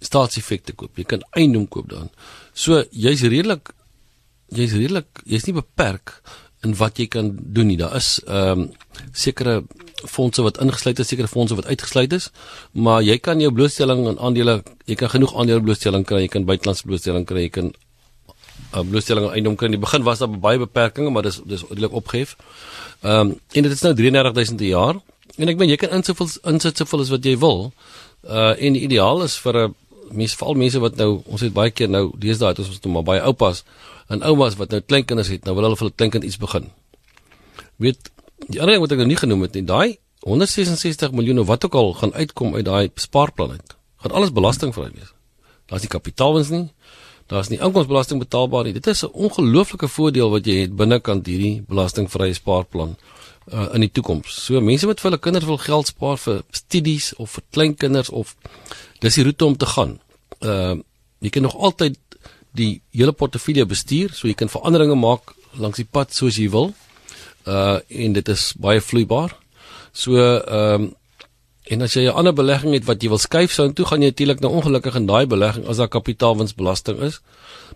staatseffekte 0.01 0.73
koop. 0.73 0.97
Jy 0.97 1.05
kan 1.05 1.23
eiendom 1.33 1.69
koop 1.69 1.89
dan 1.89 2.11
so 2.59 2.83
jy's 2.91 3.23
redelik 3.23 3.73
jy's 4.55 4.75
redelik 4.75 5.23
jy's 5.29 5.47
nie 5.47 5.57
beperk 5.59 6.19
in 6.67 6.75
wat 6.79 6.99
jy 6.99 7.07
kan 7.07 7.33
doen 7.39 7.67
nie 7.71 7.79
daar 7.81 7.97
is 7.97 8.19
ehm 8.27 8.65
um, 8.65 8.71
sekere 9.13 9.63
fondse 10.07 10.43
wat 10.43 10.59
ingesluit 10.63 10.99
is, 10.99 11.09
sekere 11.11 11.29
fondse 11.29 11.57
wat 11.59 11.67
uitgesluit 11.67 12.13
is, 12.13 12.31
maar 12.73 13.03
jy 13.03 13.19
kan 13.19 13.41
jou 13.41 13.51
blootstelling 13.53 14.07
aan 14.07 14.19
aandele, 14.19 14.63
jy 14.87 14.95
kan 14.95 15.11
genoeg 15.11 15.35
aandele 15.35 15.63
blootstelling 15.63 16.07
kry, 16.07 16.21
jy 16.23 16.33
kan 16.35 16.47
buitelandse 16.47 16.87
blootstelling 16.87 17.27
kry, 17.27 17.47
jy 17.49 17.53
kan 17.57 17.73
uh, 18.75 18.83
blootstelling 18.83 19.27
aan 19.27 19.39
eiendom 19.39 19.57
kry. 19.59 19.71
In 19.71 19.79
die 19.79 19.83
begin 19.83 20.07
was 20.07 20.23
daar 20.23 20.31
baie 20.31 20.61
beperkings, 20.63 21.11
maar 21.15 21.27
dis 21.27 21.41
dis 21.47 21.65
redelik 21.71 21.97
opgehef. 22.03 22.37
Ehm 23.03 23.33
um, 23.33 23.35
en 23.53 23.69
dit 23.69 23.73
is 23.73 23.83
nou 23.87 23.95
33000 23.95 24.63
per 24.63 24.71
jaar. 24.71 25.03
En 25.39 25.49
ek 25.49 25.59
meen 25.59 25.71
jy 25.71 25.79
kan 25.81 25.95
insit 25.99 26.39
insit 26.47 26.81
soveel 26.83 27.05
as 27.07 27.13
wat 27.15 27.27
jy 27.27 27.37
wil. 27.39 27.69
Uh 28.27 28.55
en 28.55 28.79
die 28.79 28.87
ideaal 28.87 29.23
is 29.27 29.39
vir 29.39 29.67
'n 29.67 29.75
mens 30.13 30.35
veral 30.35 30.55
mense 30.55 30.79
wat 30.79 30.97
nou 30.97 31.23
ons 31.27 31.41
het 31.41 31.53
baie 31.53 31.71
keer 31.71 31.89
nou 31.89 32.11
deesdae 32.19 32.49
het 32.49 32.59
ons 32.59 32.69
ons 32.69 32.93
maar 32.93 33.07
baie 33.07 33.21
oupas 33.21 33.65
en 34.09 34.23
oumas 34.23 34.57
wat 34.57 34.71
nou 34.71 34.81
kleinkinders 34.81 35.29
het, 35.29 35.45
nou 35.45 35.55
wil 35.55 35.65
hulle 35.65 35.77
vir 35.77 35.87
hulle 35.87 35.97
kleinkind 35.97 36.25
iets 36.25 36.39
begin. 36.39 36.71
Weet 37.77 38.11
Die 38.47 38.61
ander 38.63 38.77
ding 38.77 38.85
wat 38.85 38.95
ek 38.95 39.03
nou 39.03 39.09
nie 39.11 39.19
genoem 39.19 39.45
het 39.49 39.57
nie, 39.59 39.65
daai 39.67 39.99
166 40.27 41.13
miljoen 41.17 41.43
of 41.43 41.49
wat 41.51 41.65
ook 41.67 41.75
al 41.79 41.93
gaan 41.99 42.15
uitkom 42.15 42.55
uit 42.55 42.65
daai 42.67 42.91
spaarplan 42.95 43.57
uit. 43.57 43.77
Gaan 44.03 44.15
alles 44.15 44.33
belastingvry 44.35 44.91
wees. 44.95 45.13
Daar's 45.69 45.85
nie 45.85 45.93
kapitaalwins 45.93 46.53
nie. 46.55 46.69
Daar's 47.29 47.51
nie 47.53 47.59
inkomstebelasting 47.59 48.23
betaalbaar 48.23 48.65
nie. 48.65 48.73
Dit 48.73 48.87
is 48.87 49.05
'n 49.05 49.13
ongelooflike 49.13 49.89
voordeel 49.89 50.31
wat 50.31 50.47
jy 50.47 50.61
het 50.65 50.77
binnekant 50.77 51.27
hierdie 51.27 51.63
belastingvrye 51.69 52.35
spaarplan 52.35 52.97
uh, 53.53 53.69
in 53.75 53.81
die 53.81 53.93
toekoms. 53.93 54.45
So 54.45 54.61
mense 54.61 54.87
wat 54.87 55.01
vir 55.01 55.11
hulle 55.11 55.21
kinders 55.21 55.45
wil 55.45 55.59
geld 55.59 55.87
spaar 55.87 56.17
vir 56.17 56.43
studies 56.51 57.15
of 57.17 57.31
vir 57.31 57.43
kleinkinders 57.51 58.09
of 58.09 58.37
dis 59.01 59.19
die 59.19 59.25
roete 59.27 59.45
om 59.45 59.57
te 59.57 59.67
gaan. 59.67 59.99
Uh 60.41 60.77
jy 61.19 61.33
kan 61.35 61.43
nog 61.43 61.57
altyd 61.59 61.97
die 62.55 62.81
hele 62.95 63.13
portefeulje 63.13 63.65
bestuur, 63.67 64.13
so 64.15 64.29
jy 64.29 64.37
kan 64.39 64.51
veranderinge 64.51 64.95
maak 64.95 65.33
langs 65.59 65.81
die 65.81 65.89
pad 65.91 66.15
soos 66.15 66.39
jy 66.39 66.47
wil 66.53 66.71
uh 67.47 67.79
en 67.89 68.15
dit 68.15 68.29
is 68.29 68.53
baie 68.59 68.81
vloeibaar. 68.81 69.35
So 69.93 70.19
ehm 70.19 70.83
um, 70.83 70.95
en 71.71 71.83
as 71.83 71.95
jy 71.95 72.09
'n 72.09 72.17
ander 72.17 72.33
belegging 72.33 72.73
het 72.73 72.85
wat 72.85 73.03
jy 73.03 73.09
wil 73.09 73.19
skuif 73.19 73.53
sou 73.53 73.73
toe 73.73 73.87
gaan 73.87 74.03
jy 74.03 74.11
natuurlik 74.11 74.41
nou 74.41 74.53
ongelukkig 74.53 74.95
in 74.95 75.07
daai 75.07 75.27
belegging 75.27 75.67
as 75.67 75.77
daar 75.77 75.89
kapitaalwinsbelasting 75.89 77.01
is 77.01 77.21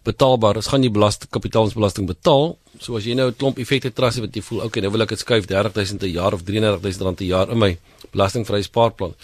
betaalbaar 0.05 0.57
is 0.57 0.67
gaan 0.67 0.83
jy 0.83 0.91
belasting 0.91 1.31
kapitaalwinsbelasting 1.31 2.07
betaal. 2.07 2.57
So 2.81 2.97
as 2.97 3.05
jy 3.07 3.15
nou 3.15 3.29
'n 3.29 3.37
klomp 3.37 3.59
effekte 3.59 3.93
trust 3.93 4.17
het 4.17 4.25
wat 4.27 4.35
jy 4.35 4.43
voel 4.43 4.65
okay 4.65 4.83
nou 4.83 4.91
wil 4.91 5.03
ek 5.03 5.09
dit 5.09 5.19
skuif 5.19 5.47
30000 5.47 6.03
'n 6.03 6.13
jaar 6.13 6.33
of 6.35 6.43
33000 6.43 7.03
rand 7.03 7.21
'n 7.21 7.27
jaar 7.27 7.51
in 7.51 7.59
my 7.59 7.79
belastingvrye 8.11 8.63
spaarplan. 8.63 9.15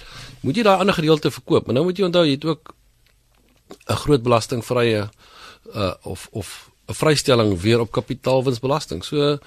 Moet 0.42 0.56
jy 0.56 0.62
daai 0.62 0.78
ander 0.78 0.94
gedeelte 0.94 1.30
verkoop. 1.30 1.66
Maar 1.66 1.74
nou 1.74 1.84
moet 1.84 1.96
jy 1.96 2.04
onthou 2.04 2.24
jy 2.24 2.34
het 2.34 2.44
ook 2.44 2.74
'n 3.88 3.96
groot 3.96 4.22
belastingvrye 4.22 5.10
uh 5.74 5.94
of 6.02 6.28
of 6.32 6.70
'n 6.88 6.94
vrystelling 6.94 7.60
weer 7.60 7.80
op 7.80 7.92
kapitaalwinsbelasting. 7.92 9.04
So 9.04 9.38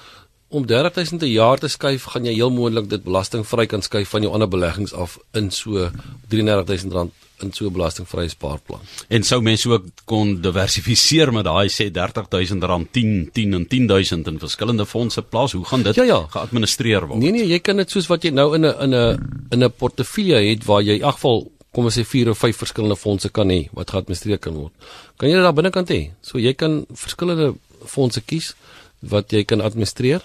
om 0.51 0.65
30000 0.67 1.20
per 1.20 1.31
jaar 1.31 1.60
te 1.60 1.67
skuif, 1.72 2.03
gaan 2.13 2.25
jy 2.27 2.34
heel 2.36 2.51
moontlik 2.51 2.89
dit 2.91 3.03
belastingvry 3.03 3.65
kan 3.72 3.81
skuif 3.81 4.10
van 4.10 4.25
jou 4.25 4.34
ander 4.34 4.50
beleggings 4.51 4.93
af 4.93 5.17
in 5.34 5.51
so 5.51 5.89
33000 6.29 6.93
rand 6.93 7.12
in 7.43 7.53
so 7.53 7.65
'n 7.65 7.74
belastingvrye 7.74 8.29
spaarplan. 8.29 8.79
En 9.08 9.24
sou 9.24 9.41
mense 9.41 9.70
ook 9.70 9.86
kon 10.05 10.41
diversifiseer 10.41 11.34
met 11.34 11.46
daai 11.46 11.70
sê 11.70 11.91
30000 11.91 12.63
rand 12.63 12.91
10 12.91 13.29
10 13.34 13.53
en 13.53 13.67
10000 13.67 14.27
in 14.27 14.39
verskillende 14.39 14.86
fondse 14.86 15.22
plaas. 15.22 15.51
Hoe 15.51 15.65
gaan 15.65 15.84
dit 15.84 15.96
ja, 15.96 16.03
ja. 16.03 16.27
geadministreer 16.29 17.08
word? 17.08 17.20
Nee 17.20 17.31
nee, 17.31 17.48
jy 17.48 17.60
kan 17.60 17.77
dit 17.77 17.89
soos 17.89 18.08
wat 18.08 18.24
jy 18.24 18.29
nou 18.29 18.55
in 18.55 18.65
'n 18.65 18.75
in 18.81 18.93
'n 18.93 19.48
in 19.50 19.63
'n 19.63 19.74
portefeulje 19.77 20.50
het 20.50 20.65
waar 20.65 20.81
jy 20.81 20.93
in 20.96 21.01
elk 21.01 21.13
geval 21.13 21.51
kom 21.72 21.86
ons 21.86 22.00
sê 22.00 22.03
4 22.05 22.29
of 22.29 22.38
5 22.38 22.58
verskillende 22.58 22.96
fondse 22.96 23.29
kan 23.29 23.50
hê 23.50 23.70
wat 23.74 23.89
geadministreer 23.89 24.38
kan 24.38 24.53
word. 24.53 24.72
Kan 25.17 25.29
jy 25.29 25.36
dit 25.36 25.43
daar 25.43 25.53
binnekant 25.53 25.89
hê? 25.89 26.12
So 26.22 26.38
jy 26.38 26.53
kan 26.53 26.86
verskillende 26.93 27.53
fondse 27.86 28.22
kies 28.22 28.55
wat 29.01 29.31
jy 29.31 29.43
kan 29.43 29.62
administreer. 29.62 30.22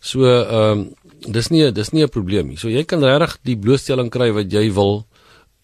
So 0.00 0.24
ehm 0.24 0.78
um, 0.80 0.88
dis 1.28 1.50
nie 1.50 1.70
dis 1.72 1.92
nie 1.92 2.02
'n 2.02 2.08
probleem 2.08 2.48
nie. 2.48 2.56
So 2.56 2.68
jy 2.68 2.84
kan 2.84 3.02
regtig 3.04 3.38
die 3.44 3.56
blootstelling 3.56 4.10
kry 4.10 4.30
wat 4.32 4.52
jy 4.52 4.72
wil 4.72 5.04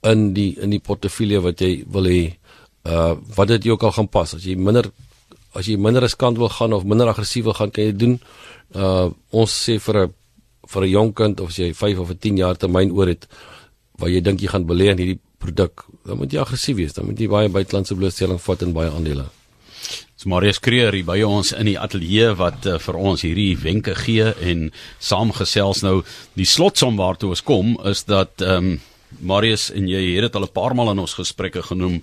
in 0.03 0.35
die 0.35 0.57
in 0.61 0.71
die 0.71 0.81
portefeulje 0.81 1.41
wat 1.41 1.61
jy 1.61 1.85
wil 1.89 2.05
hê. 2.05 2.37
Uh 2.85 3.17
wat 3.37 3.49
dit 3.49 3.69
ook 3.69 3.83
al 3.83 3.93
gaan 3.93 4.09
pas. 4.09 4.35
As 4.35 4.45
jy 4.45 4.57
minder 4.57 4.91
as 5.55 5.67
jy 5.67 5.77
minder 5.77 6.03
riskant 6.03 6.39
wil 6.39 6.49
gaan 6.49 6.73
of 6.73 6.85
minder 6.85 7.09
aggressief 7.09 7.45
wil 7.45 7.55
gaan, 7.55 7.71
kan 7.71 7.85
jy 7.85 7.93
doen. 7.93 8.21
Uh 8.75 9.11
ons 9.31 9.51
sê 9.51 9.79
vir 9.81 10.07
'n 10.07 10.13
vir 10.67 10.83
'n 10.83 10.91
jong 10.91 11.13
kind 11.15 11.41
of 11.41 11.49
as 11.49 11.57
jy 11.57 11.73
5 11.73 11.99
of 11.99 12.13
10 12.21 12.37
jaar 12.37 12.57
termyn 12.57 12.91
oor 12.91 13.09
het 13.09 13.27
waar 13.99 14.11
jy 14.11 14.21
dink 14.21 14.41
jy 14.41 14.49
gaan 14.49 14.67
belê 14.67 14.91
in 14.91 14.99
hierdie 14.99 15.21
produk, 15.39 15.85
dan 16.05 16.19
moet 16.19 16.33
jy 16.33 16.41
aggressief 16.41 16.77
wees, 16.77 16.93
dan 16.93 17.07
moet 17.07 17.19
jy 17.19 17.29
baie 17.29 17.49
buitelandse 17.49 17.95
blootstelling 17.95 18.41
vat 18.41 18.63
in 18.63 18.73
baie 18.73 18.91
aandele. 18.91 19.25
Dis 20.17 20.25
Marius 20.25 20.59
Kreer 20.59 20.93
hier 20.93 21.05
by 21.05 21.21
ons 21.23 21.53
in 21.53 21.67
die 21.67 21.79
ateljee 21.79 22.35
wat 22.39 22.67
uh, 22.67 22.79
vir 22.79 22.97
ons 22.97 23.23
hierdie 23.23 23.57
wenke 23.61 23.95
gee 23.95 24.33
en 24.41 24.71
saamgesels 24.99 25.83
nou 25.83 26.03
die 26.35 26.49
slotsom 26.49 26.97
waartoe 26.97 27.35
ons 27.35 27.45
kom 27.45 27.77
is 27.85 28.05
dat 28.05 28.41
ehm 28.41 28.77
um, 28.77 28.79
Marius 29.23 29.71
en 29.71 29.87
jy 29.89 30.01
het 30.17 30.27
dit 30.27 30.35
al 30.37 30.45
'n 30.45 30.53
paar 30.53 30.75
maal 30.75 30.91
in 30.91 30.99
ons 30.99 31.15
gesprekke 31.15 31.63
genoem 31.63 32.03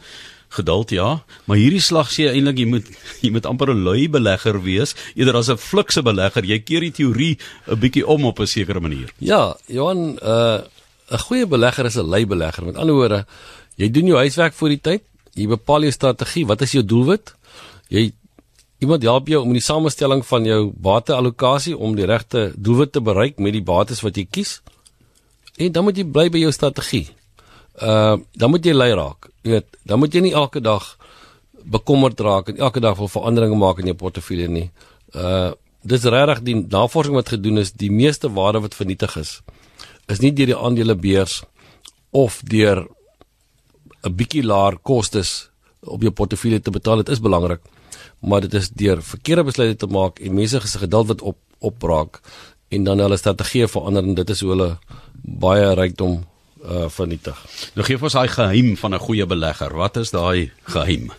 geduld 0.53 0.93
ja, 0.93 1.23
maar 1.45 1.57
hierdie 1.57 1.81
slag 1.81 2.11
sê 2.13 2.29
eintlik 2.29 2.61
jy 2.61 2.67
moet 2.69 2.89
jy 3.25 3.31
moet 3.33 3.47
amper 3.49 3.73
'n 3.73 3.83
lui 3.87 4.07
belegger 4.09 4.61
wees, 4.61 4.95
eerder 5.15 5.41
as 5.41 5.49
'n 5.49 5.57
flikse 5.57 6.01
belegger. 6.01 6.45
Jy 6.45 6.59
keer 6.59 6.81
die 6.81 6.91
teorie 6.91 7.37
'n 7.67 7.79
bietjie 7.79 8.05
om 8.05 8.25
op 8.25 8.39
'n 8.39 8.47
sekere 8.47 8.79
manier. 8.79 9.09
Ja, 9.17 9.55
Johan, 9.67 10.19
uh 10.21 10.61
'n 11.11 11.23
goeie 11.27 11.45
belegger 11.45 11.85
is 11.85 11.97
'n 11.97 12.09
lui 12.09 12.25
belegger. 12.25 12.65
Met 12.65 12.77
ander 12.77 12.95
woorde, 12.95 13.25
jy 13.75 13.89
doen 13.91 14.05
jou 14.05 14.17
huiswerk 14.17 14.53
voor 14.53 14.69
die 14.69 14.81
tyd. 14.81 15.01
Jy 15.33 15.47
bepaal 15.47 15.81
jou 15.81 15.91
strategie. 15.91 16.45
Wat 16.45 16.61
is 16.61 16.71
jou 16.71 16.85
doelwit? 16.85 17.33
Jy 17.89 18.11
iemand 18.83 19.03
help 19.03 19.27
jou 19.31 19.41
om 19.43 19.53
die 19.55 19.63
samestelling 19.63 20.25
van 20.27 20.45
jou 20.45 20.71
bateallokasie 20.75 21.77
om 21.77 21.95
die 21.95 22.05
regte 22.05 22.51
doelwit 22.55 22.91
te 22.91 23.01
bereik 23.01 23.39
met 23.39 23.55
die 23.55 23.63
bates 23.63 24.03
wat 24.03 24.17
jy 24.17 24.25
kies. 24.29 24.61
En 25.57 25.71
dan 25.71 25.83
moet 25.87 25.97
jy 25.97 26.05
bly 26.05 26.29
by 26.29 26.43
jou 26.43 26.51
strategie. 26.51 27.07
Uh 27.81 28.19
dan 28.35 28.51
moet 28.53 28.65
jy 28.65 28.73
lei 28.73 28.91
raak. 28.93 29.29
Jy 29.43 29.51
weet, 29.57 29.77
dan 29.83 29.99
moet 29.99 30.13
jy 30.13 30.21
nie 30.21 30.33
elke 30.33 30.61
dag 30.61 30.97
bekommerd 31.63 32.19
raak 32.19 32.49
en 32.49 32.57
elke 32.57 32.79
dag 32.83 32.97
wil 32.97 33.07
veranderinge 33.07 33.55
maak 33.55 33.79
in 33.79 33.91
jou 33.91 33.97
portefeulje 33.97 34.47
nie. 34.47 34.69
Uh 35.15 35.51
dis 35.83 36.03
regtig 36.07 36.45
die 36.47 36.55
navorsing 36.55 37.15
wat 37.15 37.33
gedoen 37.33 37.59
is, 37.59 37.73
die 37.75 37.91
meeste 37.91 38.29
waarde 38.31 38.61
wat 38.63 38.75
vernietig 38.75 39.17
is 39.19 39.41
is 40.11 40.19
nie 40.19 40.33
deur 40.35 40.51
die 40.51 40.57
aandelebeurs 40.57 41.41
of 42.11 42.41
deur 42.43 42.87
'n 44.03 44.15
bietjie 44.15 44.43
laer 44.43 44.77
kostes 44.81 45.49
op 45.85 46.01
jou 46.01 46.11
portefeulje 46.11 46.61
te 46.61 46.71
betaal. 46.71 47.03
Dit 47.03 47.09
is 47.09 47.19
belangrik, 47.19 47.61
maar 48.19 48.41
dit 48.41 48.53
is 48.53 48.69
deur 48.69 49.01
verkeerde 49.03 49.43
besluite 49.43 49.75
te 49.85 49.87
maak 49.87 50.19
en 50.19 50.33
mense 50.33 50.59
se 50.67 50.77
geduld 50.77 51.07
wat 51.07 51.21
op 51.21 51.37
opbraak 51.63 52.19
en 52.73 52.83
dan 52.83 52.99
hulle 52.99 53.17
strategie 53.17 53.67
verander 53.67 54.03
en 54.03 54.15
dit 54.17 54.29
is 54.29 54.41
hoe 54.43 54.49
hulle 54.49 54.69
baie 55.23 55.73
rykdom 55.79 56.23
uh 56.63 56.87
vernietig. 56.89 57.39
Nou 57.75 57.85
gee 57.87 57.99
ons 57.99 58.15
daai 58.15 58.31
geheim 58.31 58.77
van 58.79 58.93
'n 58.93 59.05
goeie 59.07 59.25
belegger. 59.25 59.75
Wat 59.75 59.97
is 59.97 60.11
daai 60.11 60.51
geheim? 60.63 61.11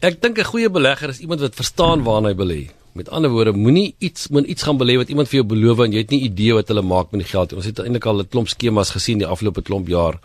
Ek 0.00 0.20
dink 0.22 0.38
'n 0.38 0.44
goeie 0.44 0.70
belegger 0.70 1.08
is 1.08 1.20
iemand 1.20 1.40
wat 1.40 1.54
verstaan 1.54 2.02
waarna 2.02 2.28
hy 2.28 2.34
belê. 2.34 2.70
Met 2.92 3.08
ander 3.08 3.30
woorde, 3.30 3.52
moenie 3.52 3.94
iets 3.98 4.28
moet 4.28 4.46
iets 4.46 4.62
gaan 4.62 4.78
belê 4.78 4.96
wat 4.96 5.08
iemand 5.08 5.28
vir 5.28 5.40
jou 5.40 5.46
beloof 5.46 5.78
en 5.78 5.92
jy 5.92 5.98
het 5.98 6.10
nie 6.10 6.22
idee 6.26 6.54
wat 6.54 6.68
hulle 6.68 6.82
maak 6.82 7.12
met 7.12 7.20
die 7.20 7.30
geld 7.30 7.50
nie. 7.50 7.56
Ons 7.56 7.66
het 7.66 7.78
eintlik 7.78 8.06
al 8.06 8.20
'n 8.20 8.28
klomp 8.28 8.48
skemas 8.48 8.90
gesien 8.90 9.18
die 9.18 9.26
afgelope 9.26 9.62
klomp 9.62 9.88
jaar 9.88 10.18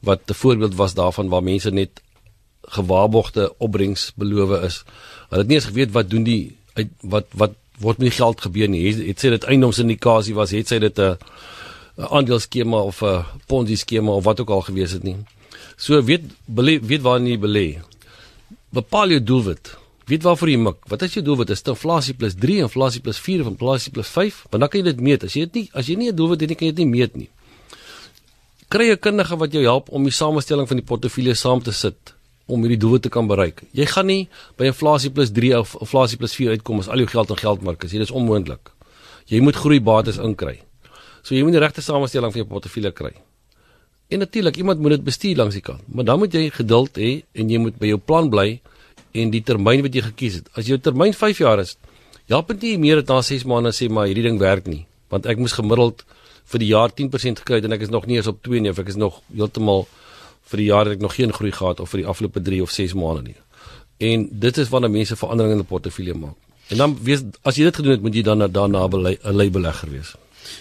wat 0.00 0.20
'n 0.30 0.34
voorbeeld 0.34 0.74
was 0.74 0.94
daarvan 0.94 1.28
waar 1.28 1.42
mense 1.42 1.70
net 1.70 2.00
gewaarborgde 2.68 3.52
opbrengs 3.58 4.12
beloof 4.16 4.62
is. 4.62 4.82
Hulle 5.28 5.42
het 5.42 5.48
nie 5.48 5.56
eens 5.56 5.70
geweet 5.72 5.92
wat 5.92 6.10
doen 6.10 6.24
die 6.24 6.56
wat 7.00 7.26
wat 7.32 7.52
word 7.82 7.98
met 7.98 8.10
die 8.10 8.16
geld 8.16 8.40
gebeur 8.40 8.68
nie. 8.70 8.82
Het, 8.86 9.02
het 9.08 9.22
sê 9.24 9.30
dit 9.34 9.46
eiendomsindikasie 9.50 10.34
was, 10.34 10.54
het 10.54 10.72
sê 10.72 10.78
dit 10.78 10.98
'n 10.98 11.16
aandeleeskema 11.96 12.82
of 12.82 13.02
'n 13.02 13.24
Ponzi 13.46 13.76
skema 13.76 14.12
of 14.12 14.24
wat 14.24 14.40
ook 14.40 14.50
al 14.50 14.62
gewees 14.62 14.92
het 14.92 15.02
nie. 15.02 15.16
So 15.76 16.02
weet 16.02 16.22
belê 16.46 16.80
weet 16.80 17.02
waar 17.02 17.20
jy 17.20 17.38
belê. 17.38 17.82
Bepaal 18.70 19.08
jou 19.08 19.22
doelwit. 19.22 19.76
Weet 20.06 20.22
waarvoor 20.22 20.48
jy 20.48 20.56
mik. 20.56 20.76
Wat 20.86 21.02
is 21.02 21.14
jou 21.14 21.24
doelwit? 21.24 21.50
Is 21.50 21.62
dit 21.62 21.74
inflasie 21.74 22.14
plus 22.14 22.34
3, 22.34 22.58
inflasie 22.58 23.00
plus 23.00 23.18
4 23.18 23.40
of 23.40 23.46
inflasie 23.46 23.92
plus 23.92 24.08
5? 24.08 24.46
Want 24.50 24.60
dan 24.60 24.68
kan 24.68 24.80
jy 24.80 24.84
dit 24.84 25.00
meet. 25.00 25.24
As 25.24 25.32
jy 25.32 25.40
dit 25.40 25.54
nie 25.54 25.70
as 25.72 25.86
jy 25.86 25.96
nie 25.96 26.10
'n 26.10 26.16
doelwit 26.16 26.40
het 26.40 26.48
nie, 26.48 26.56
kan 26.56 26.66
jy 26.66 26.74
dit 26.74 26.84
nie 26.84 26.98
meet 26.98 27.16
nie. 27.16 27.28
Kry 28.68 28.90
'n 28.90 28.98
kundige 28.98 29.36
wat 29.36 29.52
jou 29.52 29.62
help 29.62 29.88
om 29.88 30.02
die 30.02 30.12
samestelling 30.12 30.68
van 30.68 30.76
die 30.76 30.86
portefeulje 30.86 31.34
saam 31.34 31.62
te 31.62 31.72
sit 31.72 32.13
om 32.46 32.64
hierdie 32.64 32.78
doelwit 32.80 33.06
te 33.06 33.12
kan 33.12 33.28
bereik. 33.28 33.62
Jy 33.72 33.86
gaan 33.88 34.08
nie 34.10 34.28
by 34.58 34.68
inflasie 34.68 35.10
plus 35.14 35.32
3 35.32 35.54
of 35.58 35.76
inflasie 35.80 36.18
plus 36.20 36.34
4 36.36 36.58
uitkom 36.58 36.82
as 36.82 36.90
al 36.92 37.04
jou 37.04 37.08
geld 37.08 37.30
in 37.32 37.40
geldmark 37.40 37.84
is. 37.86 37.94
Dit 37.96 38.04
is 38.04 38.12
onmoontlik. 38.12 38.72
Jy 39.30 39.40
moet 39.40 39.56
groeibates 39.56 40.20
inkry. 40.20 40.58
So 41.24 41.34
jy 41.34 41.44
moet 41.46 41.56
die 41.56 41.62
regte 41.64 41.84
samestelling 41.84 42.34
van 42.34 42.42
jou 42.42 42.48
portefeulje 42.50 42.92
kry. 42.92 43.14
En 44.12 44.20
natuurlik, 44.20 44.56
iemand 44.60 44.80
moet 44.84 44.98
dit 44.98 45.04
bestuur 45.04 45.36
langs 45.36 45.56
die 45.56 45.64
kant. 45.64 45.80
Maar 45.88 46.04
dan 46.04 46.18
moet 46.20 46.34
jy 46.36 46.50
geduld 46.52 47.00
hê 47.00 47.22
en 47.32 47.50
jy 47.50 47.58
moet 47.58 47.78
by 47.80 47.88
jou 47.94 47.98
plan 47.98 48.28
bly 48.30 48.60
en 49.14 49.30
die 49.32 49.40
termyn 49.42 49.80
wat 49.86 49.96
jy 49.96 50.04
gekies 50.10 50.40
het. 50.40 50.50
As 50.58 50.68
jou 50.68 50.76
termyn 50.78 51.14
5 51.16 51.40
jaar 51.40 51.62
is, 51.62 51.76
help 52.28 52.52
dit 52.52 52.68
nie 52.68 52.76
meer 52.82 53.00
dat 53.00 53.12
na 53.12 53.22
6 53.24 53.46
maande 53.48 53.72
sê 53.72 53.88
maar 53.88 54.08
hierdie 54.10 54.26
ding 54.26 54.40
werk 54.40 54.68
nie, 54.68 54.84
want 55.12 55.26
ek 55.30 55.40
moes 55.40 55.56
gemiddeld 55.56 56.04
vir 56.52 56.60
die 56.60 56.70
jaar 56.70 56.92
10% 56.92 57.40
gekry 57.40 57.60
het 57.60 57.68
en 57.68 57.76
ek 57.76 57.86
is 57.86 57.92
nog 57.92 58.08
nie 58.08 58.18
eens 58.18 58.28
op 58.28 58.42
2 58.44 58.60
nie, 58.60 58.72
of 58.72 58.80
ek 58.82 58.90
is 58.92 59.00
nog 59.00 59.20
heeltemal 59.32 59.86
vir 60.50 60.62
die 60.62 60.66
jaar 60.66 60.84
het 60.84 60.96
ek 60.96 61.04
nog 61.04 61.14
geen 61.14 61.32
groei 61.32 61.52
gehad 61.52 61.80
of 61.80 61.90
vir 61.90 62.02
die 62.02 62.08
afgelope 62.10 62.42
3 62.42 62.62
of 62.62 62.70
6 62.70 62.94
maande 62.94 63.22
nie. 63.22 63.38
En 63.98 64.28
dit 64.30 64.58
is 64.58 64.68
wanneer 64.68 64.90
mense 64.90 65.16
veranderinge 65.16 65.58
in 65.58 65.64
die 65.64 65.70
portefeulje 65.70 66.14
maak. 66.14 66.36
En 66.72 66.76
dan 66.80 66.98
wees 67.04 67.24
as 67.42 67.56
jy 67.56 67.64
dit 67.68 67.76
gedoen 67.76 67.92
het, 67.92 68.02
moet 68.02 68.14
jy 68.14 68.22
dan 68.22 68.44
daarna 68.52 68.88
'n 68.88 69.36
leibelegger 69.36 69.90
wees. 69.90 70.14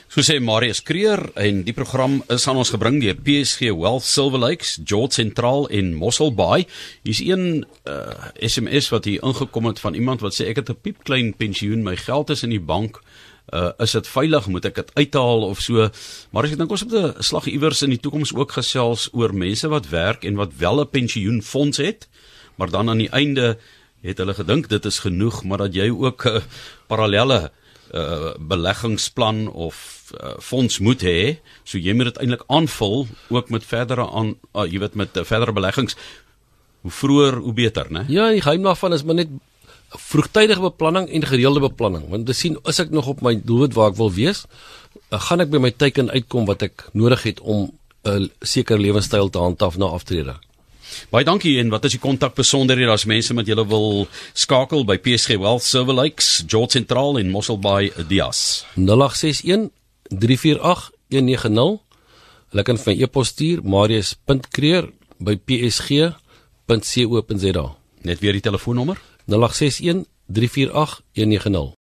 So 0.08 0.22
sê 0.22 0.39
Marius 0.39 0.84
Kreer 0.84 1.19
en 1.39 1.63
die 1.63 1.74
program 1.74 2.22
is 2.32 2.48
aan 2.48 2.60
ons 2.62 2.72
gebring 2.74 3.02
deur 3.02 3.15
PSG 3.15 3.74
Wealth 3.76 4.06
Silver 4.08 4.39
Lakes, 4.39 4.80
George 4.86 5.17
Central 5.17 5.67
in 5.67 5.93
Mossel 5.96 6.34
Bay. 6.34 6.67
Hier's 7.04 7.19
een 7.19 7.65
uh, 7.89 8.30
SMS 8.39 8.89
wat 8.93 9.06
hier 9.10 9.24
ingekom 9.24 9.65
het 9.65 9.80
van 9.80 9.93
iemand 9.93 10.22
wat 10.22 10.38
sê 10.38 10.48
ek 10.52 10.62
het 10.62 10.69
'n 10.69 10.82
piepklein 10.82 11.34
pensioen, 11.34 11.84
my 11.84 11.96
geld 11.96 12.30
is 12.30 12.43
in 12.43 12.50
die 12.50 12.62
bank. 12.62 13.02
Uh, 13.51 13.73
is 13.84 13.91
dit 13.91 14.08
veilig 14.08 14.45
moet 14.47 14.65
ek 14.65 14.75
dit 14.75 14.91
uithaal 14.95 15.41
of 15.43 15.60
so 15.60 15.89
maar 16.32 16.45
as 16.47 16.53
ek 16.56 16.62
dink 16.62 16.71
ons 16.71 16.86
op 16.86 16.93
'n 16.95 17.23
slag 17.23 17.47
iewers 17.51 17.84
in 17.84 17.91
die 17.91 17.99
toekoms 17.99 18.32
ook 18.34 18.56
gesels 18.56 19.10
oor 19.12 19.34
mense 19.36 19.67
wat 19.67 19.89
werk 19.91 20.23
en 20.23 20.39
wat 20.39 20.56
wel 20.58 20.79
'n 20.79 20.89
pensioenfonds 20.89 21.77
het 21.77 22.08
maar 22.56 22.71
dan 22.71 22.89
aan 22.89 23.03
die 23.03 23.12
einde 23.12 23.60
het 24.01 24.17
hulle 24.17 24.34
gedink 24.34 24.69
dit 24.69 24.86
is 24.86 24.99
genoeg 25.03 25.43
maar 25.43 25.58
dat 25.58 25.75
jy 25.75 25.91
ook 25.91 26.25
'n 26.25 26.39
uh, 26.39 26.41
parallelle 26.88 27.51
uh, 27.93 28.34
beleggingsplan 28.39 29.47
of 29.51 30.03
uh, 30.21 30.34
fonds 30.39 30.79
moet 30.79 31.01
hê, 31.01 31.38
so 31.63 31.77
jy 31.77 31.93
moet 31.93 32.12
dit 32.12 32.19
eintlik 32.23 32.43
aanvul 32.47 33.08
ook 33.29 33.49
met 33.53 33.65
verdere 33.65 34.08
aan 34.10 34.36
uh, 34.53 34.65
jy 34.65 34.82
weet 34.84 34.97
met 34.99 35.17
uh, 35.17 35.25
verdere 35.27 35.53
beleggings. 35.53 35.97
Hoe 36.84 36.91
vroeër 36.91 37.39
hoe 37.45 37.53
beter, 37.53 37.88
né? 37.93 38.03
Ja, 38.12 38.29
die 38.34 38.41
geheim 38.43 38.65
daarvan 38.65 38.93
is 38.93 39.03
maar 39.03 39.21
net 39.21 39.32
vroegtydige 39.97 40.62
beplanning 40.62 41.10
en 41.10 41.25
gereelde 41.25 41.60
beplanning. 41.60 42.08
Want 42.10 42.25
te 42.25 42.34
sien 42.34 42.58
is 42.69 42.79
ek 42.79 42.89
nog 42.89 43.08
op 43.08 43.21
my 43.21 43.36
doelwit 43.43 43.73
waar 43.73 43.91
ek 43.91 43.99
wil 43.99 44.12
wees, 44.12 44.45
uh, 45.12 45.19
gaan 45.19 45.41
ek 45.43 45.51
by 45.53 45.62
my 45.62 45.71
teiken 45.71 46.12
uitkom 46.12 46.45
wat 46.49 46.62
ek 46.69 46.88
nodig 46.93 47.23
het 47.23 47.39
om 47.41 47.71
'n 48.03 48.10
uh, 48.10 48.27
sekere 48.41 48.79
lewenstyl 48.79 49.29
te 49.29 49.39
handhaaf 49.39 49.77
na 49.77 49.86
aftrede. 49.86 50.36
Baie 51.10 51.25
dankie 51.25 51.60
en 51.62 51.69
wat 51.73 51.86
is 51.88 51.91
die 51.95 52.01
kontak 52.01 52.36
besonderhede 52.38 52.91
as 52.91 53.06
mense 53.10 53.34
met 53.34 53.47
julle 53.49 53.65
wil 53.67 54.08
skakel 54.34 54.86
by 54.86 54.97
PSG 54.97 55.29
Wealth 55.41 55.63
Silver 55.63 55.93
Lakes, 55.93 56.43
George 56.47 56.71
Central 56.77 57.17
in 57.17 57.29
Mossel 57.32 57.60
Bay, 57.60 57.91
Dias. 58.10 58.65
0861 58.75 59.69
348 60.10 60.91
190. 61.10 61.79
Hulle 62.53 62.63
kan 62.63 62.77
vir 62.77 62.93
e-pos 63.01 63.27
stuur 63.34 63.63
marius.kreer 63.65 64.84
by 65.23 65.36
psg.co.za. 65.47 66.15
Net 68.03 68.19
weer 68.19 68.34
die 68.38 68.45
telefoonnommer? 68.45 68.97
0861 69.27 70.05
348 70.27 71.03
190. 71.13 71.73